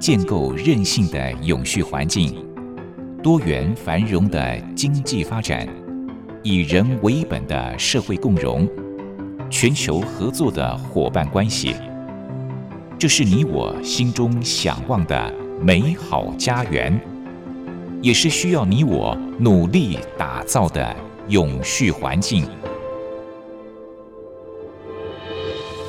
[0.00, 2.42] 建构韧性的永续环境，
[3.22, 5.68] 多元繁荣的经济发展，
[6.42, 8.66] 以人为本的社会共融，
[9.50, 11.74] 全球合作的伙伴关系，
[12.98, 15.30] 这是你我心中向往的
[15.60, 16.98] 美好家园，
[18.00, 20.96] 也是需要你我努力打造的
[21.28, 22.48] 永续环境。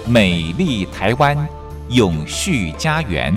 [0.06, 1.48] 美丽台湾，
[1.88, 3.34] 永续家园。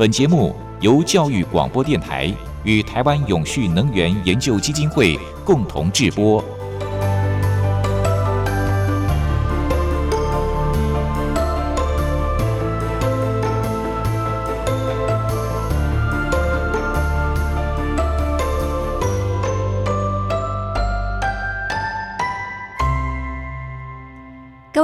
[0.00, 6.42] 本节目由教育广播电台与台湾永续能源研究基金会共同制播。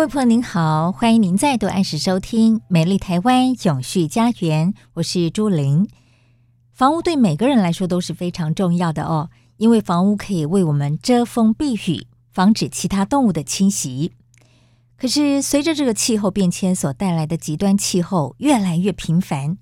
[0.07, 5.89] 位朋友您好，欢迎您再度按时收听《美丽台湾永续家园》，我是朱玲。
[6.73, 14.13] 房屋对每个人来说都是非常重要的哦，因为房屋可以为我们遮风避雨，防止其他动物的侵袭。
[14.97, 19.59] 可是随着这个气候变迁所带来的极端气候越来越频繁，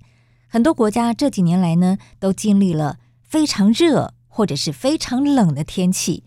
[0.47, 6.23] 很多国家这几年来呢都经历了非常热或者是非常冷的天气。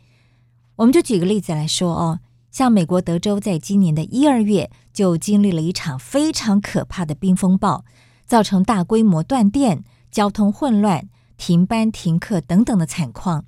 [0.75, 2.19] 我们就举个例子来说哦。
[2.59, 7.84] 像美国德州在今年的一二月就经历了一场非常可怕的冰风暴，
[8.27, 13.45] 造成大规模断电、交通混乱、停班停课等等的惨况。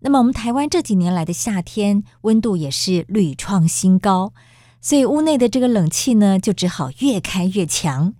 [0.00, 4.34] 那么我们台湾这几年来的夏天温度也是屡创新高，
[4.82, 8.12] 所以屋内的这个冷气呢就只好越开越强，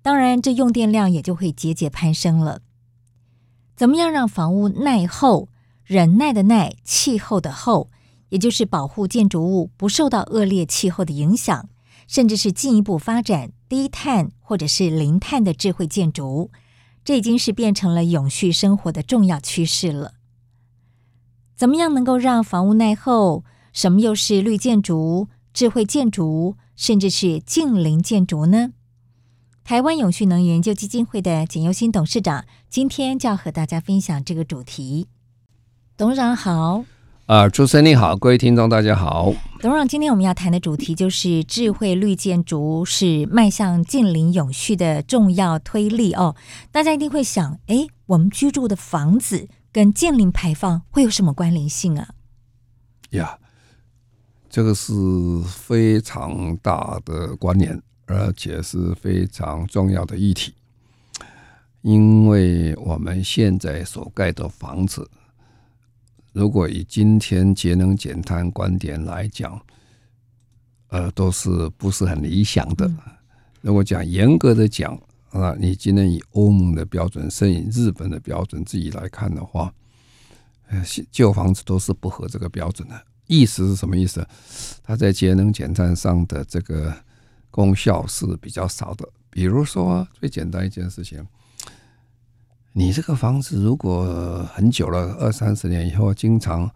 [0.00, 2.62] 当然这用电量也就会节节攀升了。
[3.76, 5.50] 怎么样让房屋耐候？
[5.84, 7.90] 忍耐的耐，气候的候。
[8.34, 11.68] 也就是保护建筑物不受到恶劣气候的影响，
[12.08, 16.50] 甚至是进一步发展低碳或者是零碳的智慧建筑，
[17.04, 20.14] 这已经是变成了永续生活的重要趋势了。
[21.54, 23.44] 怎么样能够让房屋耐候？
[23.72, 28.72] 什么又是绿建筑、智慧建筑，甚至是净零建筑呢？
[29.62, 35.06] 台湾永续能源研究基金会的简优新董事长今天就要和大家分享这个主题。
[35.96, 36.84] 董事长好。
[37.26, 39.32] 啊，主持人你好，各位听众大家好。
[39.62, 46.36] 董事长，今天我们要谈的主题就是智慧绿建筑是迈向净零永续的重要推力哦。
[46.70, 52.10] 大家一定会想，哎，我们居住的房子跟净零排放会有什么关联性啊？
[53.12, 53.38] 呀，
[54.50, 54.92] 这个是
[55.46, 60.52] 非常大的关联，而且是非常重要的议题，
[61.80, 65.10] 因为我们现在所盖的房子。
[66.34, 69.58] 如果以今天节能减碳观点来讲，
[70.88, 72.90] 呃，都是不是很理想的。
[73.60, 75.00] 如果讲严格的讲
[75.30, 79.72] 啊，你今天以欧盟的标准，甚至日本的标准自己来看的话，
[80.66, 83.00] 呃，旧房子都是不合这个标准的。
[83.28, 84.26] 意思是什么意思？
[84.82, 86.92] 它在节能减碳上的这个
[87.48, 89.08] 功效是比较少的。
[89.30, 91.24] 比如说，最简单一件事情。
[92.76, 96.68] 你这个房子如果很久了，二三十年以后，经常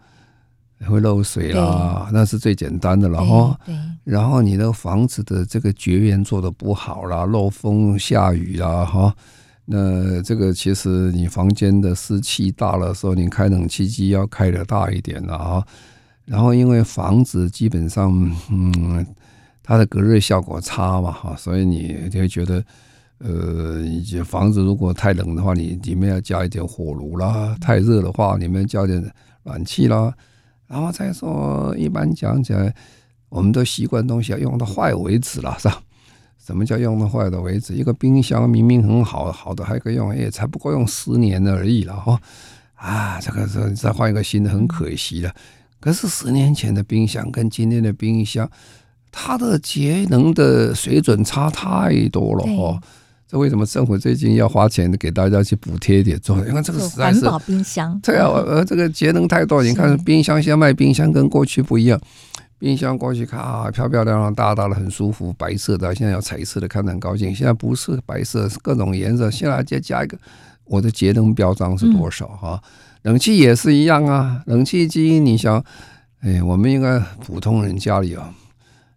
[0.87, 3.59] 会漏水啦，那是最简单的了哈。
[4.05, 9.13] 然后你的房子的这个绝缘做的不好啦，漏风下雨啦哈。
[9.65, 15.67] 那这个其实你房间的湿气大了时候，你开冷气机要开得大一点了哈。
[16.23, 18.09] 然后因为房子基本上
[18.49, 19.05] 嗯，
[19.61, 22.63] 它的隔热效果差嘛哈，所以你就会觉得。
[23.19, 29.03] 呃，你房子如果太冷的话，你里面要加一点火炉啦；太热的话，里面加点
[29.43, 30.13] 暖气啦。
[30.67, 32.73] 然后再说，一般讲起来，
[33.27, 35.81] 我们都习惯东西要用到坏为止了，是吧？
[36.37, 37.73] 什么叫用到坏的为止？
[37.73, 42.21] 一个冰箱明明很好，好的还可以用，也才不过用十年而已了哈。
[42.75, 45.35] 啊，这个是再换一个新的，很可惜的。
[45.81, 48.49] 可是十年前的冰箱跟今天的冰箱，
[49.11, 52.81] 它的节能的水准差太多了哈。
[53.29, 56.35] 这为什么政府最近要花钱给大家去补贴一点做？
[56.47, 59.61] 因为这个实在是环保冰箱，对啊，呃，这个节能太多。
[59.61, 62.01] 你看冰箱现在卖冰箱跟过去不一样，
[62.57, 67.35] 冰箱过去看啊漂漂亮亮大大的很舒服，白色的，现在要彩色的，看得很高兴。
[67.35, 69.29] 现在不是白色，是各种颜色。
[69.29, 70.17] 现在再加一个，
[70.65, 72.59] 我的节能标章是多少哈？
[73.03, 75.63] 冷气也是一样啊，冷气机你想，
[76.21, 78.33] 哎，我们应该普通人家里啊，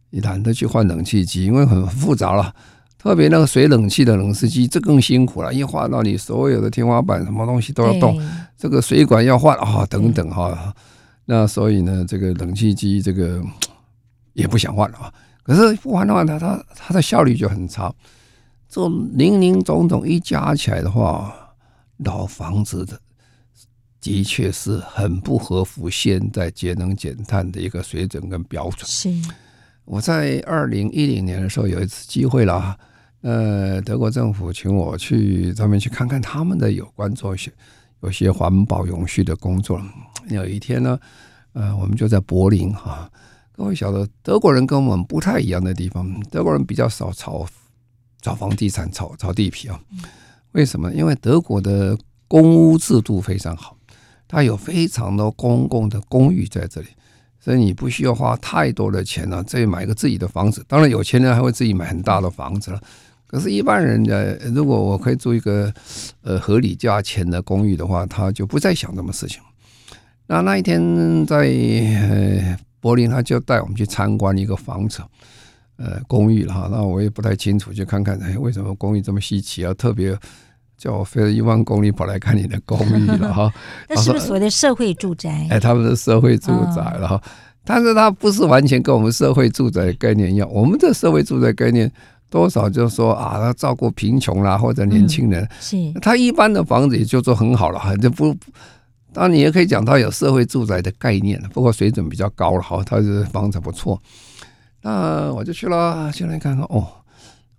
[0.09, 2.55] 你懒得去换冷气机，因为很复杂了。
[3.03, 5.53] 特别那个水冷气的冷湿机，这更辛苦了。
[5.53, 8.17] 一换到你所有的天花板，什么东西都要动，
[8.57, 10.73] 这个水管要换啊，等等哈。
[11.25, 13.43] 那所以呢，这个冷气机这个
[14.35, 15.13] 也不想换了啊。
[15.43, 17.93] 可是不换的话，它它它的效率就很差。
[18.69, 21.35] 这林林总总一加起来的话，
[21.99, 22.97] 老房子的
[24.01, 28.89] 的确是很不合乎现在节能减碳的一个水准跟标准。
[28.89, 29.11] 是，
[29.85, 32.79] 我在二零一零年的时候有一次机会了，
[33.23, 37.53] 呃，德国政府请我去专门去看看他们的有关做一些
[38.01, 39.81] 有些环保永续的工作。
[40.29, 40.99] 有一天呢，
[41.53, 43.09] 呃，我们就在柏林哈，
[43.57, 47.47] 各位晓得德国人跟我们不太一样的地方，德国人比较少炒
[48.21, 49.81] 炒房地产、炒炒地皮啊。
[50.51, 50.93] 为什么？
[50.93, 51.97] 因为德国的
[52.27, 53.77] 公屋制度非常好，
[54.27, 56.89] 它有非常多公共的公寓在这里，
[57.39, 60.65] 所以你不需要花太多的钱呢，再买一个自己的房子。
[60.67, 62.83] 当然，有钱人还会自己买很大的房子了。
[63.33, 64.15] 可是，一般人家，
[64.55, 65.73] 如果我可以租一个
[66.21, 69.41] 呃合理价钱的公寓的话，他就不再想这么事情。
[70.27, 75.03] 那那一天在呃柏林，他就带我们去参观一个房子。
[75.79, 79.73] 呃，公寓了哈，那我也不太清楚，去看看哎，为什么公寓这么稀奇啊？
[79.73, 80.15] 特别
[80.77, 83.51] 叫我飞了一万公里跑来看你的公寓了哈。
[83.89, 85.49] 那是不是所谓的社会住宅？
[85.51, 87.23] 哎，他们的社会住宅了哈，
[87.65, 90.47] 但是它不是完全跟我们社会住宅概念一样。
[90.53, 91.91] 我们的社会住宅概念
[92.33, 98.35] 多少就是说啊，他照顾贫穷啦或者年轻人，是他一般的房子也就做很好了哈，就不。
[99.13, 104.01] 当然你也可以讲他有社会住宅的概念，不过水准比较高了哈，它的房子不错。
[104.81, 106.89] 那我就去了，进来看看哦。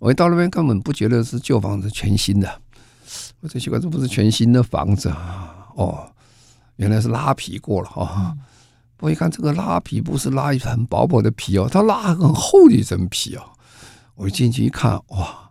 [0.00, 2.52] 我一到那边根本不觉得是旧房子，全新的。
[3.40, 5.68] 我最奇怪，这不是全新的房子啊？
[5.76, 6.10] 哦，
[6.74, 8.36] 原来是拉皮过了哈。
[8.98, 13.42] 我一看这个拉皮不是拉一层薄薄的皮哦，它拉很厚的一层皮哦。
[14.14, 15.50] 我一进去一看，哇，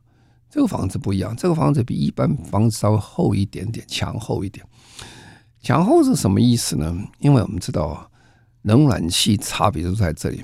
[0.49, 4.65] 这个房子不一样，这个房子比一般房子稍微厚一点点，墙厚一点。
[5.61, 6.95] 墙厚是什么意思呢？
[7.19, 8.09] 因为我们知道
[8.63, 10.43] 冷暖气差别就在这里。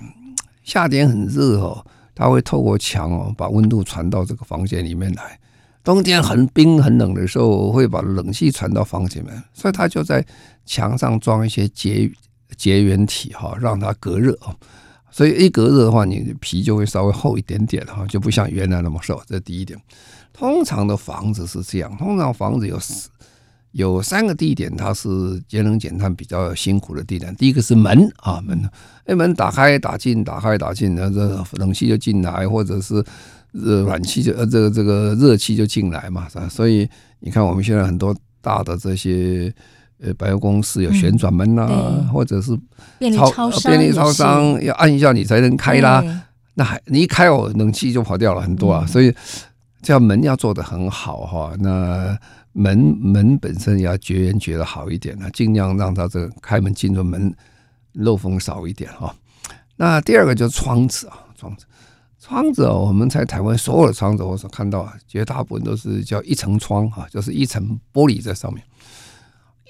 [0.64, 5.40] 夏天很热哦，它会透过墙哦，把温度传到这个房间里面来。
[5.84, 10.24] 冬天很冰很冷的时候，会把冷气传到房间里面，所以它就在
[10.66, 12.12] 墙上装一些绝
[12.58, 14.56] 绝缘体哈，让它隔热啊。
[15.12, 19.22] 所以一隔热的话，你的皮就会稍微厚一点点哈，就不像原来那么瘦。
[19.28, 19.80] 这第一点。
[20.34, 22.80] 通常的房子是这样，通常房子有。
[23.74, 27.36] 有三个地点，它是节能减碳比较辛苦的地点。
[27.36, 28.60] 第一个是门啊，门，
[29.06, 32.96] 哎，门打开打进，打开打进，那这冷气就进来，或者是
[33.52, 36.50] 热暖气就呃这个这个热气就进来嘛，是吧？
[36.50, 36.90] 所以
[37.20, 39.54] 你看我们现在很多大的这些
[40.02, 42.58] 呃百货公司有旋转门呐、啊，或者是
[42.98, 46.04] 便利超商，便利超商要按一下你才能开啦。
[46.56, 48.86] 那还你一开哦，冷气就跑掉了很多啊。
[48.86, 49.14] 所以
[49.82, 52.18] 这样门要做的很好哈，那。
[52.52, 57.32] 门门本身也要绝缘绝的好一点啊，尽量让它这个开门进入门
[57.94, 59.16] 漏风少一点哈。
[59.78, 61.66] 那第二个就是窗子啊，窗子，
[62.20, 68.62] 窗子我们在台湾所有的窗子，我所看到啊，绝大部分都是叫一层窗哈，就是一层玻璃在上面，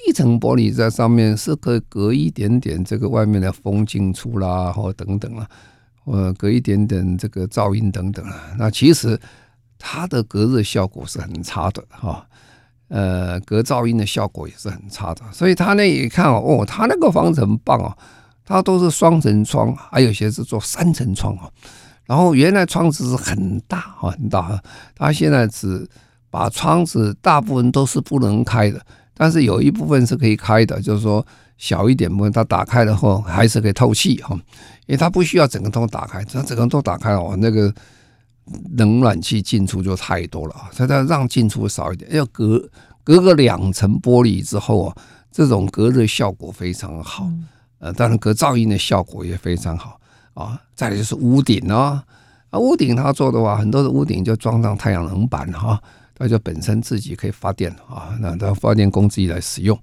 [0.08, 5.48] 一层玻璃在上面是可以隔一点点这个外面的风进出啦，或等等啊，
[6.06, 8.54] 呃，隔一点点这个噪音等等啊。
[8.58, 9.20] 那其实
[9.78, 12.26] 它的隔热效果是很差的哈。
[12.88, 17.96] 呃，隔噪音的效果也是很差的，所以他那一看哦，他那个房子很棒哦，
[18.44, 21.52] 他都是双层窗，还有些是做三层窗哦。
[22.08, 24.60] 然后原来窗子是很大，很大，
[24.96, 25.88] 他现在只
[26.32, 28.84] 把窗子大部分都是不能开的，
[29.20, 31.26] 但是有一部分是可以开的，就是说
[31.58, 34.34] 小一点部分，它打开了后还是可以透气哈，
[34.88, 37.74] 因为它不需要整个都打开，只要整个都打开哦，那个。
[38.78, 42.60] 冷暖气进出就太多了啊，所以它让进出少一点，要隔
[43.04, 44.96] 隔个两层玻璃之后啊，
[45.32, 47.30] 这种隔热效果非常好，
[47.78, 50.02] 呃，当然隔噪音的效果也非常好
[50.34, 50.60] 啊。
[50.74, 52.04] 再来就是屋顶啊，
[52.50, 55.80] 啊，屋顶它做的话，很多的屋顶就装上太阳能板哈，
[56.20, 59.76] 它就本身自己可以发电啊，那它发电供自己来使用。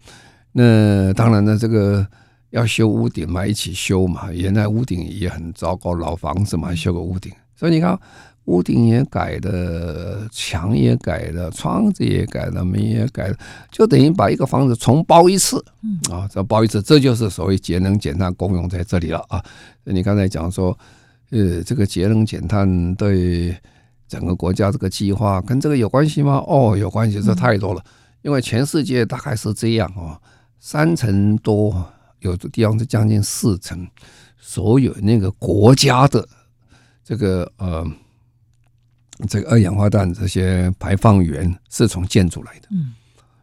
[0.53, 2.07] 那当然呢，这个
[2.51, 7.99] 要修屋顶嘛，一起修嘛，原来屋顶也很糟糕，老房子嘛，修个屋顶，所以你看。
[8.47, 13.37] 屋顶也改了，墙也改了，窗子也改了，门也改了，
[13.73, 15.57] 就等于把一个房子重包一次，
[16.13, 19.45] 啊，再包一次，这就是所谓节能减碳功用在这里了啊。
[19.83, 20.79] 你刚才讲说，
[21.31, 23.53] 呃，这个节能减碳对
[24.09, 26.43] 整个国家这个计划跟这个有关系吗？
[26.47, 27.85] 哦，有关系，这太多了，
[28.23, 30.21] 因为全世界大概是这样哦，
[30.59, 31.85] 三成多，
[32.21, 33.89] 有的地方是将近四成，
[34.39, 36.29] 所有那个国家的
[37.05, 37.87] 这个呃。
[39.31, 42.93] 这个二氧化碳这些排放源是从建筑来的，嗯，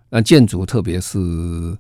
[0.08, 1.76] 那建筑特别是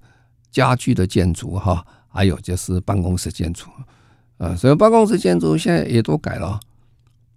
[0.50, 3.70] 家居的建筑哈，还有就是办公室建筑，
[4.40, 6.60] 啊，所以办公室建筑现在也都改了，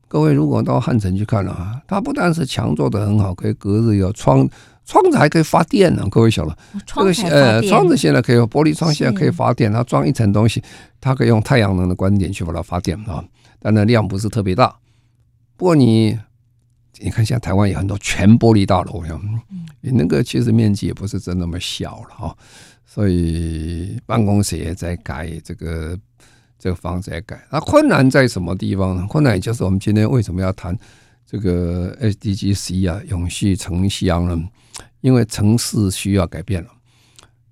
[0.08, 4.48] 各位如果到汉城去看了啊，它不但是墙做的很好，可以隔热有窗，
[4.84, 6.06] 窗子还可以发电呢。
[6.08, 10.62] 各位晓得，这个呃，窗子现在可以玻璃窗，现在可以发电，它装一层东西，
[11.00, 13.25] 它可以用太阳能的观点去把它发电啊。
[13.58, 14.72] 但那量不是特别大。
[15.56, 16.16] 不过你
[17.00, 19.02] 你看，现在台湾有很多全玻璃大楼，
[19.80, 22.36] 你那个其实面积也不是真那么小了哈。
[22.84, 25.98] 所以办公室也在改这个。
[26.58, 29.06] 这个房子也改，那困难在什么地方呢？
[29.08, 30.76] 困难也就是我们今天为什么要谈
[31.26, 34.48] 这个 SDGC 啊，永续城乡呢？
[35.00, 36.68] 因为城市需要改变了，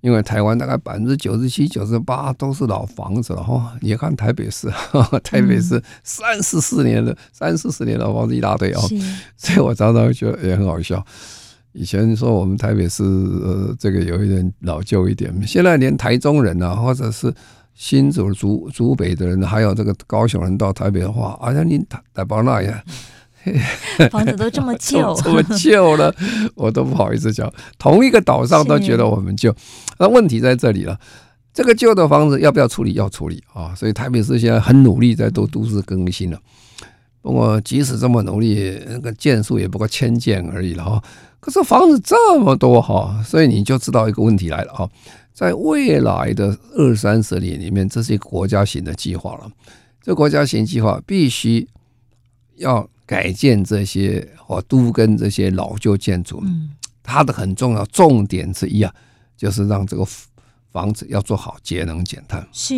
[0.01, 3.75] 因为台湾大概百分之九十七、九十八都是老房子了哈。
[3.81, 4.69] 你看台北市，
[5.23, 8.81] 台北市三四十年的、三四十年老房子一大堆啊，
[9.37, 11.03] 所以我常常觉得也很好笑。
[11.71, 17.33] 以前说我们台北市呃这个有一点老旧一点，现在连台中人啊，或者是
[17.75, 22.81] 新竹、竹竹北的人，还有这个高雄人到台北的话，哎呀你台台北那样，
[24.09, 26.15] 房子都这么旧， 这么旧了，
[26.55, 27.51] 我都不好意思讲。
[27.77, 29.53] 同一个岛上都觉得我们旧，
[29.99, 30.99] 那问题在这里了。
[31.53, 32.91] 这个旧的房子要不要处理？
[32.93, 33.73] 要处理啊！
[33.73, 36.37] 所以台北市现在很努力在做都市更新了。
[37.21, 41.01] 不过即使这么努力，那个件数也不过千件而已了哈。
[41.39, 44.89] 可是房子这么多哈，所以你就知道一个问题来了哈。
[45.35, 49.51] 在未来的二三十年里面，这是一个国家型的计划了。
[50.01, 51.67] 这国家型计划必须
[52.55, 56.41] 要改建这些哦都跟这些老旧建筑。
[57.03, 58.91] 它的很重要重点之一啊，
[59.35, 60.07] 就是让这个
[60.71, 62.47] 房子要做好节能减碳。
[62.53, 62.73] 是。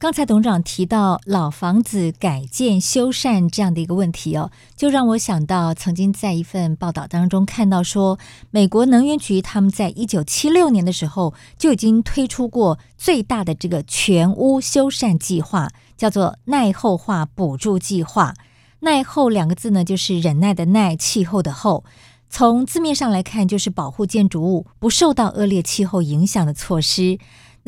[0.00, 8.16] 刚才董事长提到老房子改建修缮这样的一个问题哦，就让我想到曾经在一份报道当中看到说，
[8.52, 18.34] 美国能源局他们在一九七六年的时候就已经推出过最大的这个全屋修缮计划，叫做耐候化补助计划。
[18.78, 21.82] 耐候两个字呢，就是忍耐的耐，气候的候。
[22.30, 27.18] 从字面上来看，就是保护建筑物不受到恶劣气候影响的措施。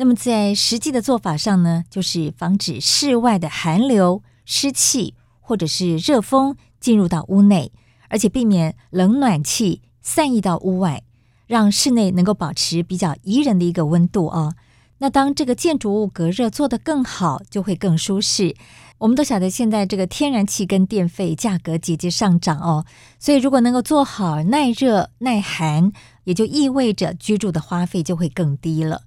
[0.01, 7.71] 那么在实际的做法上呢，就是防止室外的寒流、湿气或者是热风进入到屋内，
[8.09, 11.03] 而且避免冷暖气散溢到屋外，
[11.45, 14.55] 让室内能够保持比较宜人的一个温度哦。
[14.97, 18.55] 那当这个建筑物隔热做得更好，就会更舒适。
[18.97, 22.87] 我们都晓得现在这个天然气跟电费价格节节上涨哦，
[23.19, 25.91] 所以如果能够做好耐热耐寒，
[26.23, 29.03] 也就意味着居住的花费就会更低了。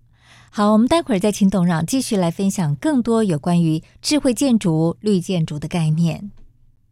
[0.56, 6.30] 好，我们待会儿再请董事长继续来分享更多有关于智慧建筑、绿建筑的概念。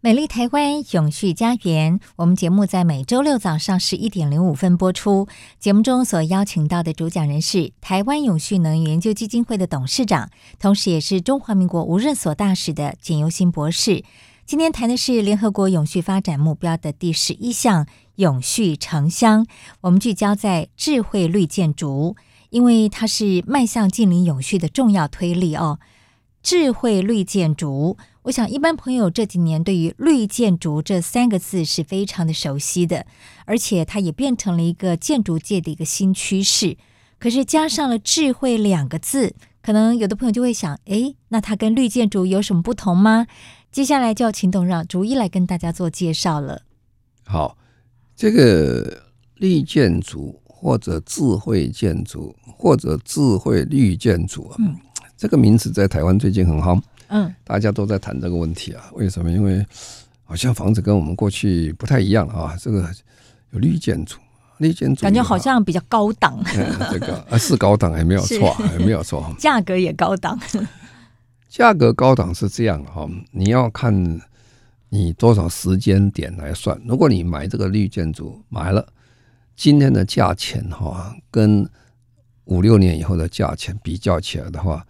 [0.00, 5.28] 美丽台湾永续家园，我们节目在每周六早上十一点零五分播出。
[5.60, 10.28] 节目中所邀请到的主讲人是台湾永续能源研究基金会的董事长，
[10.58, 14.02] 同时也是中华民国无任所大使的简尤新博士。
[14.44, 19.46] 今天谈的是联合国永续发展目标的第十一项“永续城乡”，
[19.82, 22.16] 我们聚焦在智慧绿建筑。
[22.52, 25.78] 因为它是迈向净零永续的重要推力哦，
[26.42, 33.06] 智慧绿建筑，我想一般朋友这几年对于绿建筑这三个字是非常的熟悉的，
[33.46, 36.76] 而且它也变成了一个建筑界的一个新趋势。
[37.18, 43.26] 可是加上了智慧两个字，可能有的朋友就会想，诶，那它跟绿建筑有什么不同吗？
[43.70, 46.64] 接下来就要请董事长逐一来跟大家做介绍了。
[47.24, 47.56] 好，
[48.14, 49.04] 这个
[49.36, 50.41] 绿建筑。
[50.62, 54.76] 或者智慧建筑，或者智慧绿建筑啊，嗯，
[55.16, 58.84] 这个名词在台湾最近很夯，嗯，大家都在谈这个问题啊。
[58.92, 59.28] 为什么？
[59.28, 59.66] 因为
[60.22, 62.56] 好像房子跟我们过去不太一样啊。
[62.60, 62.88] 这个
[63.50, 64.18] 有绿建筑，
[64.58, 66.40] 绿建筑感觉好像比较高档。
[66.92, 69.34] 这个啊是高档，也没有错，也没有错。
[69.40, 70.38] 价格也高档，
[71.48, 73.04] 价格高档是这样哈。
[73.32, 73.92] 你要看
[74.90, 76.80] 你多少时间点来算。
[76.86, 78.86] 如果你买这个绿建筑买了。
[79.54, 81.68] 今天的价钱哈，跟
[82.44, 84.84] 五六年以后的价钱比较起来的话，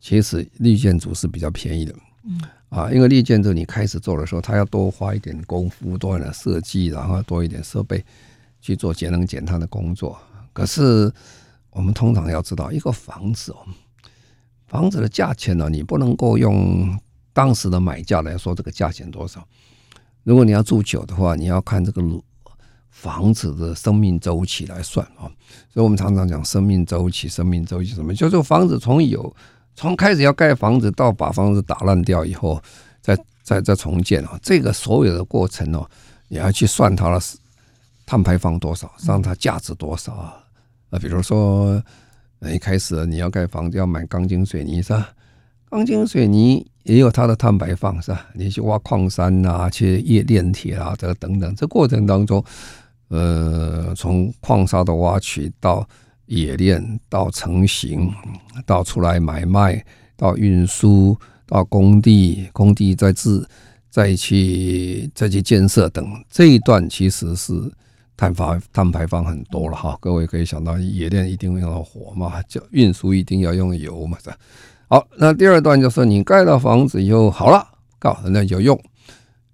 [0.00, 1.94] 其实绿建筑是比较便宜的。
[2.24, 8.04] 嗯啊，因为绿建筑你开始做的时候，它要多花一点功夫，多一点设计，然后多一点设备
[8.60, 10.16] 去做节能减碳的工作。
[10.52, 11.10] 可是
[11.70, 13.66] 我们通常要知道，一个房子哦，
[14.66, 16.96] 房子的价钱呢，你不能够用
[17.32, 19.44] 当时的买价来说这个价钱多少。
[20.22, 22.22] 如果你要住久的话，你要看这个路。
[23.00, 25.24] 房子的生命周期来算啊，
[25.72, 28.14] 所以我们常常讲生命周期，生命周期什么？
[28.14, 29.34] 就是房子从有
[29.74, 32.62] 从开始要盖房子到把房子打烂掉以后，
[33.00, 35.88] 再再再重建啊，这个所有的过程哦，
[36.28, 37.18] 你要去算它的
[38.04, 40.36] 碳排放多少，让它价值多少啊？
[40.90, 41.82] 啊，比如说
[42.52, 45.08] 一开始你要盖房子要买钢筋水泥是吧？
[45.70, 48.26] 钢筋水泥也有它的碳排放，是吧？
[48.34, 52.44] 你去挖矿山啊，去冶炼铁啊，这等等，这过程当中，
[53.10, 55.86] 呃，从矿砂的挖取到
[56.26, 58.10] 冶炼，到成型，
[58.64, 59.84] 到出来买卖，
[60.16, 63.44] 到运输，到工地，工地再制，
[63.90, 67.52] 再去再去建设等，这一段其实是
[68.16, 69.98] 碳排碳排放很多了哈。
[70.00, 74.30] 各位可以想到，冶炼一定会用火嘛，就运输一定要用油嘛，是？
[74.86, 77.66] 好，那第二段就是你盖了房子以后好了，
[77.98, 78.80] 告那就用，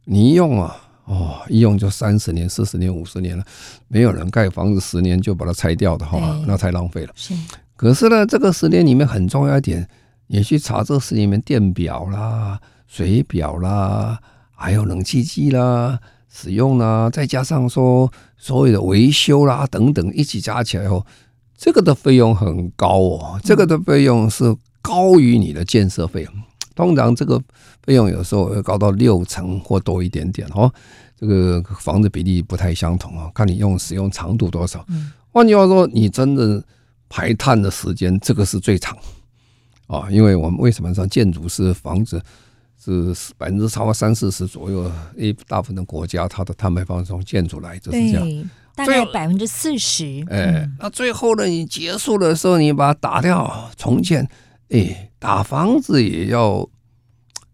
[0.04, 3.44] 你用啊，哦，一用就三十年、四十年、五十年了，
[3.88, 7.12] 没有人盖房子十年就把它拆掉的哈，那太浪费了。
[7.16, 7.34] 是，
[7.74, 9.88] 可是呢，这个十年里面很重要一点，
[10.26, 14.20] 你去查这十年里面电表啦、水表啦，
[14.54, 15.98] 还有冷气机啦
[16.28, 21.06] 使用啦，再加上说所有的维修啦等等，一起加起来后，
[21.56, 24.54] 这个的费用很高哦，这个的费用是。
[24.82, 26.32] 高于你的建设费用，
[26.76, 27.42] 通常这个
[27.82, 30.72] 费用有时候会高到六成或多一点点哦。
[31.18, 34.84] 这个房子比例不太相同啊，看你用使用长度多少。
[35.32, 36.62] 换句话说，你真的
[37.08, 38.94] 排碳的时间，这个是最长
[39.86, 40.10] 啊。
[40.10, 42.20] 因为我们为什么说建筑是房子
[42.84, 44.92] 是百分之超过三四十左右？
[45.16, 50.22] 一大部分的国家它的碳排放从建筑来就是这样，大概百分之四十。
[50.28, 54.28] 哎，那最后呢，你结束的时候，你把它打掉重建。
[54.70, 56.68] 哎，打房子也要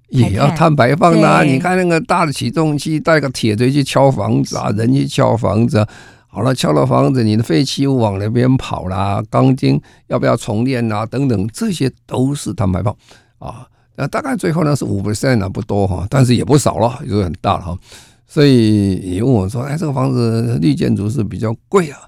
[0.09, 1.43] 也要碳排放的啊。
[1.43, 5.89] 你看那个大的起重机带个铁锤去敲房子啊，人去敲房子，啊
[6.29, 11.05] 好了，敲了房子，你的废弃物往那边跑啦，钢筋要不要重练啊？
[11.05, 12.97] 等等，这些都是碳排放
[13.39, 13.67] 啊。
[13.97, 17.79] 那大概最后呢是五 percent 啊，不多哈，但是也不少了，也是很大了哈。
[18.27, 21.99] 所以你问我说，哎，这个房子绿建筑是比较贵啊？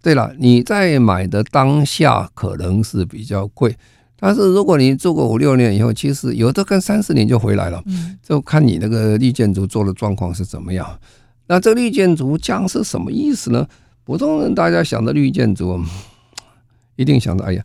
[0.00, 3.76] 对了，你在买的当下可能是比较贵。
[4.24, 7.82] 但是如果你住个五六年以后，其实有的跟三四年就回来了，
[8.22, 10.88] 就看你那个绿建筑做的状况是怎么样。
[11.48, 13.66] 那这个绿建筑将是什么意思呢？
[14.04, 15.76] 普通人大家想的绿建筑，
[16.94, 17.64] 一定想到，哎呀，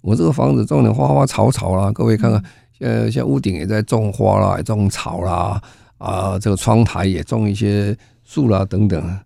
[0.00, 2.44] 我这个房子种点花花草草啦，各位看看，
[2.80, 5.62] 呃，像屋顶也在种花啦，也种草啦，
[5.98, 9.18] 啊，这个窗台也种一些树啦等等，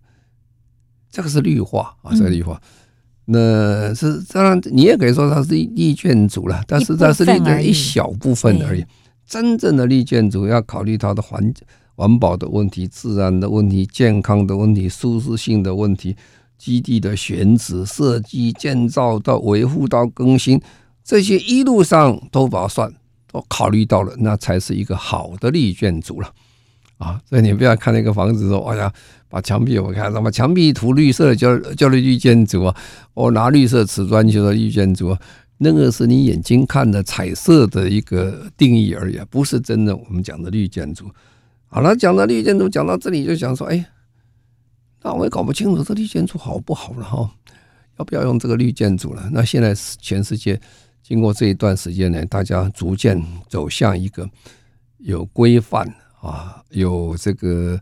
[1.09, 2.61] 这个是绿化啊，这个绿化。
[3.29, 8.85] 那是当然，你也可以说它是绿建筑了，但是它是绿的一小部分而已。
[9.25, 11.53] 真正的绿建筑要考虑它的环
[11.95, 16.15] 环保的问题、自然的问题、健康的问题、舒适性的问题、
[16.57, 20.61] 基地的选址、设计、建造到维护到更新，
[21.03, 22.93] 这些一路上都把它算
[23.29, 26.29] 都考虑到了，那才是一个好的绿建筑了。
[26.97, 28.91] 啊，所以你不要看那个房子说，哎呀，
[29.29, 32.75] 把墙壁我看什么墙壁涂绿色叫叫绿建筑啊，
[33.13, 35.19] 我拿绿色瓷砖就说绿建筑啊，
[35.59, 41.05] 那个是你眼睛看的彩色的一个定义而已，不是真的我们讲的绿建筑。
[41.67, 43.85] 好了，讲到绿建筑，讲到这里就想说，哎，
[45.03, 47.29] 那我也搞不清楚这绿建筑好不好了哈，
[47.99, 49.29] 要不要用这个绿建筑了？
[49.31, 50.59] 那现在全世界
[51.03, 54.27] 经过这一段时间呢，大家逐渐走向一个
[54.97, 55.87] 有规范。
[56.27, 57.79] 啊，有这个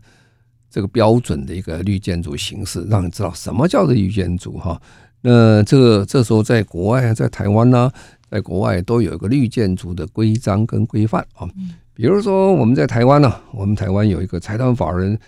[0.70, 4.80] 这个标准的一个绿建筑形式，让你知道什么叫做绿建筑哈。
[5.20, 7.90] 那这个这时候在国外啊，在台湾呢，
[8.30, 11.48] 在国外都有一个绿建筑的规章跟规范啊。
[11.92, 15.18] 比如说我们在台湾呢，我们台湾有一个财团法人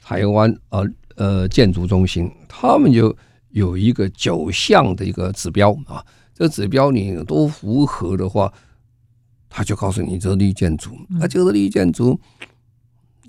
[0.00, 3.16] 台湾呃呃建筑中心，他们就
[3.48, 6.04] 有一个九项的一个指标啊。
[6.34, 8.52] 这指标你都符合的话，
[9.48, 12.18] 他就告诉你这是绿建筑，那这个绿建筑。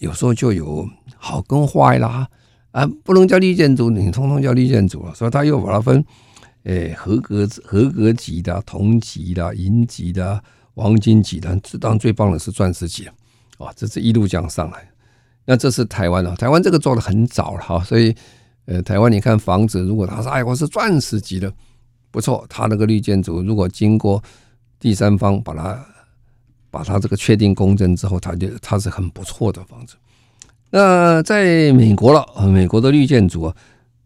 [0.02, 2.28] 有时候就有好跟坏啦，
[2.72, 6.04] 啊，不能叫绿建筑，你通通叫绿建筑了，所以他又把它分，
[6.64, 13.08] 诶，合格合格级的、铜级的、银级的、黄金级的，这当最棒的是钻石级
[13.60, 14.90] 啊，这是一路这样上来。
[15.46, 18.16] 那这是台湾啊，台湾这个做的很早了哈，所以
[18.66, 21.54] 呃，台湾你看房子，如果他说哎，我是钻石级的，
[22.10, 24.24] 不错，他那个绿建筑如果经过
[24.80, 25.86] 第三方把它。
[26.72, 29.96] 把它这个确定公证之后，它就它是很不错的房子。
[30.72, 33.56] 那在美国了，美国的绿建筑啊，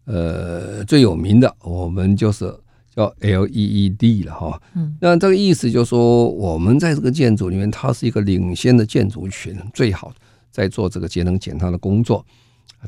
[0.06, 2.52] 呃，最有名的我们就是
[2.92, 4.60] 叫 LEED 了哈。
[4.74, 10.12] 嗯，那这个意思就是说，我们在这个建筑里面，它是一个领先的建筑群，最好
[10.50, 12.26] 在做这个节能减碳的工作。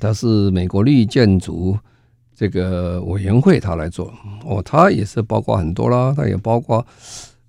[0.01, 1.79] 它是美国绿建筑
[2.35, 4.13] 这个委员会，它来做
[4.45, 6.85] 哦，它也是包括很多啦，它也包括。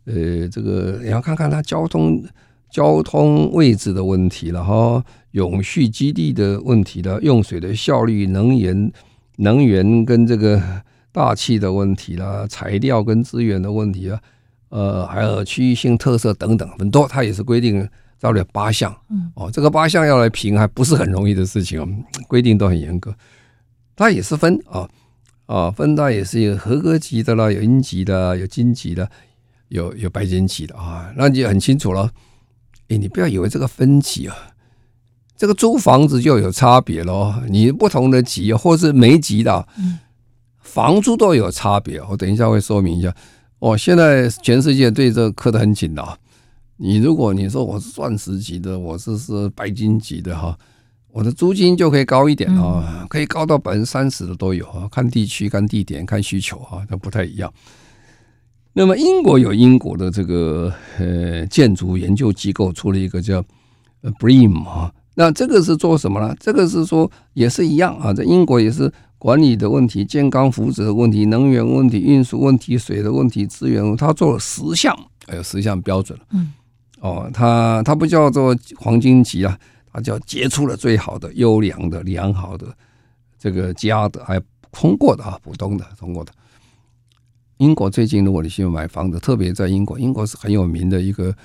[0.10, 2.24] 呃，这个也要看看它交通
[2.70, 8.92] 交通位置的问题了哈，永续基地的问题了，用水的效率、能源
[9.38, 10.62] 能源跟这个
[11.12, 14.20] 大气的问题了，材料跟资源的问题啊，
[14.70, 17.88] 呃，还有区域性特色等等很多，它也是规定
[18.20, 18.96] 到了八项。
[19.10, 21.88] 嗯，哦，这个八项要来评还不是很容易的事情哦，
[22.28, 23.14] 规定都很严格。
[23.96, 24.88] 它也是分啊
[25.48, 29.10] 啊，分到也是有合格级的啦，有阴级的，有金级的，
[29.70, 32.12] 有有白金级的啊，那你就很清楚了。
[32.90, 34.36] 哎，你不要以为这个分级啊，
[35.38, 37.34] 这个租房子就有差别喽。
[37.50, 39.68] 你不同的级或是没级的，
[40.60, 42.02] 房租都有差别。
[42.10, 43.16] 我等一下会说明一下。
[43.60, 46.20] 哦，现在全世界对这个刻得很紧的。
[46.78, 50.58] 你如果你说我是钻石级的，我是是白金级的哈，
[51.12, 57.54] 我的租金就可以高一点啊，可以高到百分之三十的都有啊，看地区、看地点、看需求啊，那不太一样。
[58.80, 63.44] 那么英国有英国的这个呃建筑研究机构出了一个叫
[64.22, 66.34] BREEAM 啊，那这个是做什么呢？
[66.40, 68.90] 这个是说也是一样啊，在英国也是。
[69.18, 76.18] 管理的问题、健康福祉的问题、能源问题、运输问题、水的问题、资源，他做了十项，还有十项标准。
[76.32, 76.54] 嗯，
[77.02, 79.60] 哦，他他不叫做黄金级啊，
[79.92, 82.68] 他叫杰出的、最好的、优良的、良好的、
[83.38, 86.32] 这个佳的，还通过的啊，普通的通过的。
[87.60, 91.36] 英国最近如果你去买房子，特别在英国，英国是很有名的一个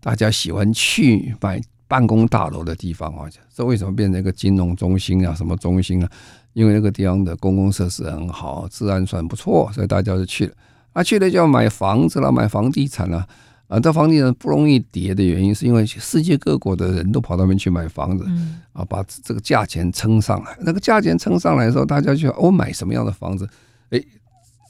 [0.00, 1.58] 大家喜欢去买
[1.88, 3.26] 办公大楼的地方啊。
[3.54, 5.34] 这为什么变成一个金融中心啊？
[5.34, 6.10] 什么中心啊？
[6.52, 10.52] 因为那个地方的公共设施很好，治安算不错，所以大家就去了。
[10.92, 13.26] 啊，去了就要买房子了，买房地产了。
[13.68, 18.26] 啊，这房地产不容易跌的原因，是因为世界各国的人都跑到那边去买房子，
[18.74, 20.54] 啊，把这个价钱撑上来。
[20.60, 23.48] 那个价钱撑上来的时候，大家就哦，买什么样的房子？
[23.88, 24.02] 哎，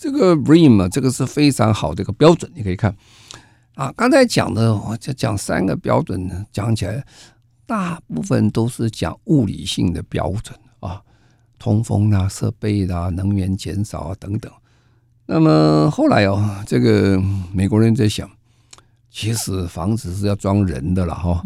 [0.02, 2.92] 这个 BREEAM 这个是非常好的一个标准，你可以看。
[3.76, 7.06] 啊，刚才讲的，我就讲三个标准呢，讲起来
[7.66, 11.00] 大部分都是讲物理性的标准啊。
[11.56, 14.50] 通风啊，设备啊，能源减少啊，等等。
[15.24, 17.22] 那么后来哦，这个
[17.54, 18.28] 美国人在想，
[19.08, 21.40] 其实房子是要装人的了哈。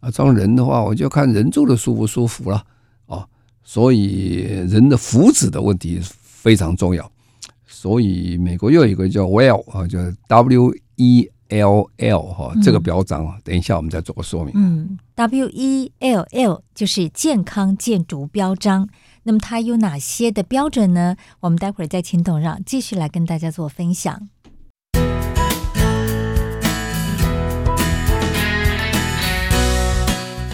[0.00, 2.62] 啊，装人的话，我就看人住的舒不舒服了
[3.06, 3.26] 哦。
[3.64, 7.10] 所以人的福祉的问题非常重要。
[7.82, 14.52] 所以美国又有一个叫 WELL 啊，叫 W E L L 哈，这个标章啊，等一下我们再做个说明。
[14.54, 18.88] 嗯，W E L L 就是健康建筑标章。
[19.24, 21.16] 那么它有哪些的标准呢？
[21.40, 24.28] 我们待会儿再请董事长继续来跟大家做分享。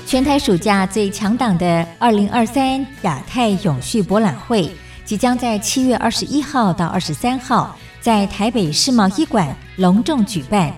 [0.07, 4.71] 全台暑假最强档的二零二三亚太永续博览会，
[5.09, 10.71] 即将在七月二十一号到二十三号在台北世贸一馆隆重举办。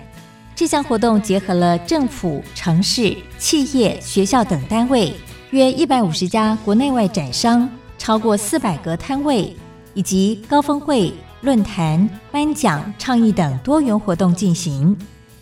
[0.55, 5.13] 这项活动结合了政府、城市、企业、学校等单位，
[5.49, 7.69] 约一百五十家国内外展商。
[7.97, 9.53] 超过四百个摊位，
[9.93, 14.97] 以及高峰会、论坛、颁奖、倡议等多元活动进行。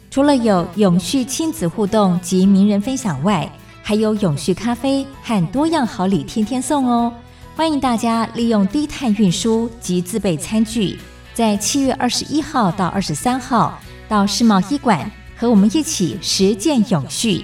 [0.10, 3.48] 除了有永续亲子互动及名人分享外，
[3.84, 7.14] 还有永续咖啡和多样好礼天天送哦！
[7.60, 10.98] 欢迎大家利用低碳运输及自备餐具，
[11.34, 17.44] 在七月二十一号到二十三号到世贸医馆和我们一起实践永续。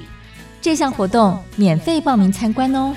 [0.62, 2.95] 这项活动免费报名参观哦。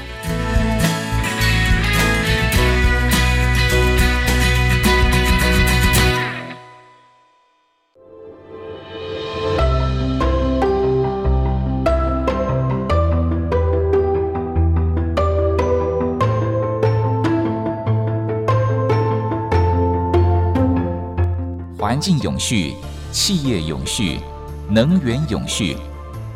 [21.98, 22.76] 环境永续、
[23.10, 24.20] 企业永续、
[24.70, 25.76] 能源永续。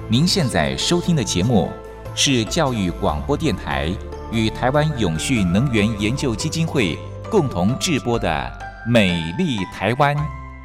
[0.09, 1.71] 您现在收听的节目
[2.17, 3.89] 是教育广播电台
[4.33, 6.99] 与台湾永续能源研究基金会
[7.31, 8.29] 共同制播的
[8.91, 10.17] 《美丽台湾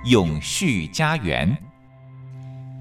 [0.05, 1.47] 永续家园》。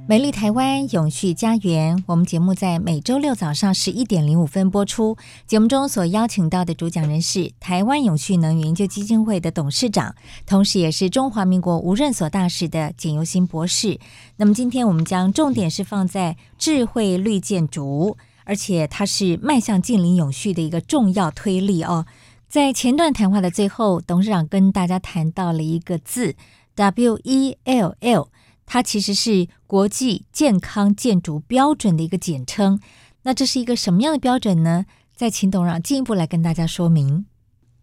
[0.09, 5.16] 美丽台湾永续家园，我们节目在每周六早上十一点零五分播出。
[5.49, 10.14] 节目中所邀请到的主讲人是台湾永续能源研究基金会的董事长，
[10.47, 13.99] 同时也是中华民国无任所大使的简尤新博士。
[14.37, 22.07] 那么今天我们将重点是放在智慧绿建筑，而且它是迈向净零永续的一个重要推力哦。
[22.49, 26.37] 在前段谈话的最后，董事长跟大家谈到了一个字
[26.77, 28.29] ：W E L L。
[28.66, 32.81] 它其实是国际健康建筑标准的一个简称。
[33.22, 34.85] 那这是一个什么样的标准呢？
[35.14, 37.24] 再请董事长进一步来跟大家说明。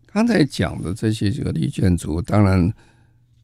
[0.06, 2.72] 刚才讲的这些这个绿建筑，当然，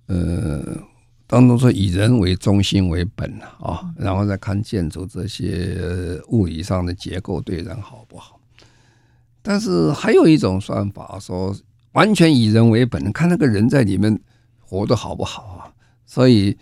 [0.06, 0.78] 呃，
[1.26, 8.40] 当中说以人为中心为本啊，然后再看建筑这些物理上的结构对人好不好。
[9.42, 11.56] 但是还有一种算法说，
[11.94, 14.20] 完全以人为本，看那个人在里面
[14.60, 15.74] 活得好不好啊。
[16.06, 16.58] 所以。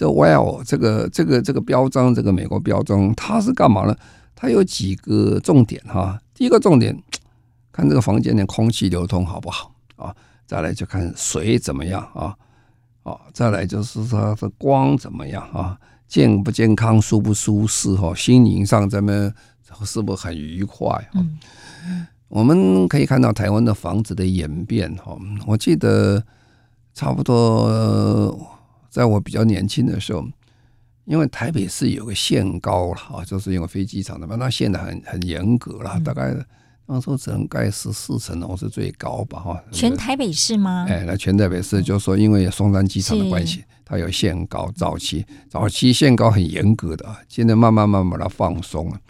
[0.00, 3.94] 这 Well 这个这个这个标章，这个美国标章，它是干嘛呢？
[4.34, 6.18] 它有几个重点哈。
[6.32, 6.98] 第一个重点，
[7.70, 10.16] 看这个房间的空气流通好不好啊？
[10.46, 12.34] 再来就看水怎么样啊？
[13.02, 15.78] 啊，再来就是说它的光怎么样啊？
[16.08, 18.14] 健不健康，舒不舒适哈？
[18.14, 19.30] 心灵上咱们
[19.84, 20.88] 是不是很愉快？
[21.12, 21.36] 嗯，
[22.28, 25.14] 我们可以看到台湾的房子的演变哈。
[25.46, 26.24] 我记得
[26.94, 28.49] 差不多
[28.90, 30.26] 在我比较年轻的时候。
[31.06, 36.32] 因为台北市有个限高了啊，就是因为飞机场的嘛，那限的很很严格了，大概
[36.86, 39.64] 那时候只能盖十四层楼是最高吧哈。
[39.72, 40.86] 全台北市吗？
[40.88, 44.70] 哎，那全台北市就是说，因为松山机场的关系，它有限高。
[44.76, 49.00] 早期早期限高很严格的啊，现在慢慢慢慢把它放松了。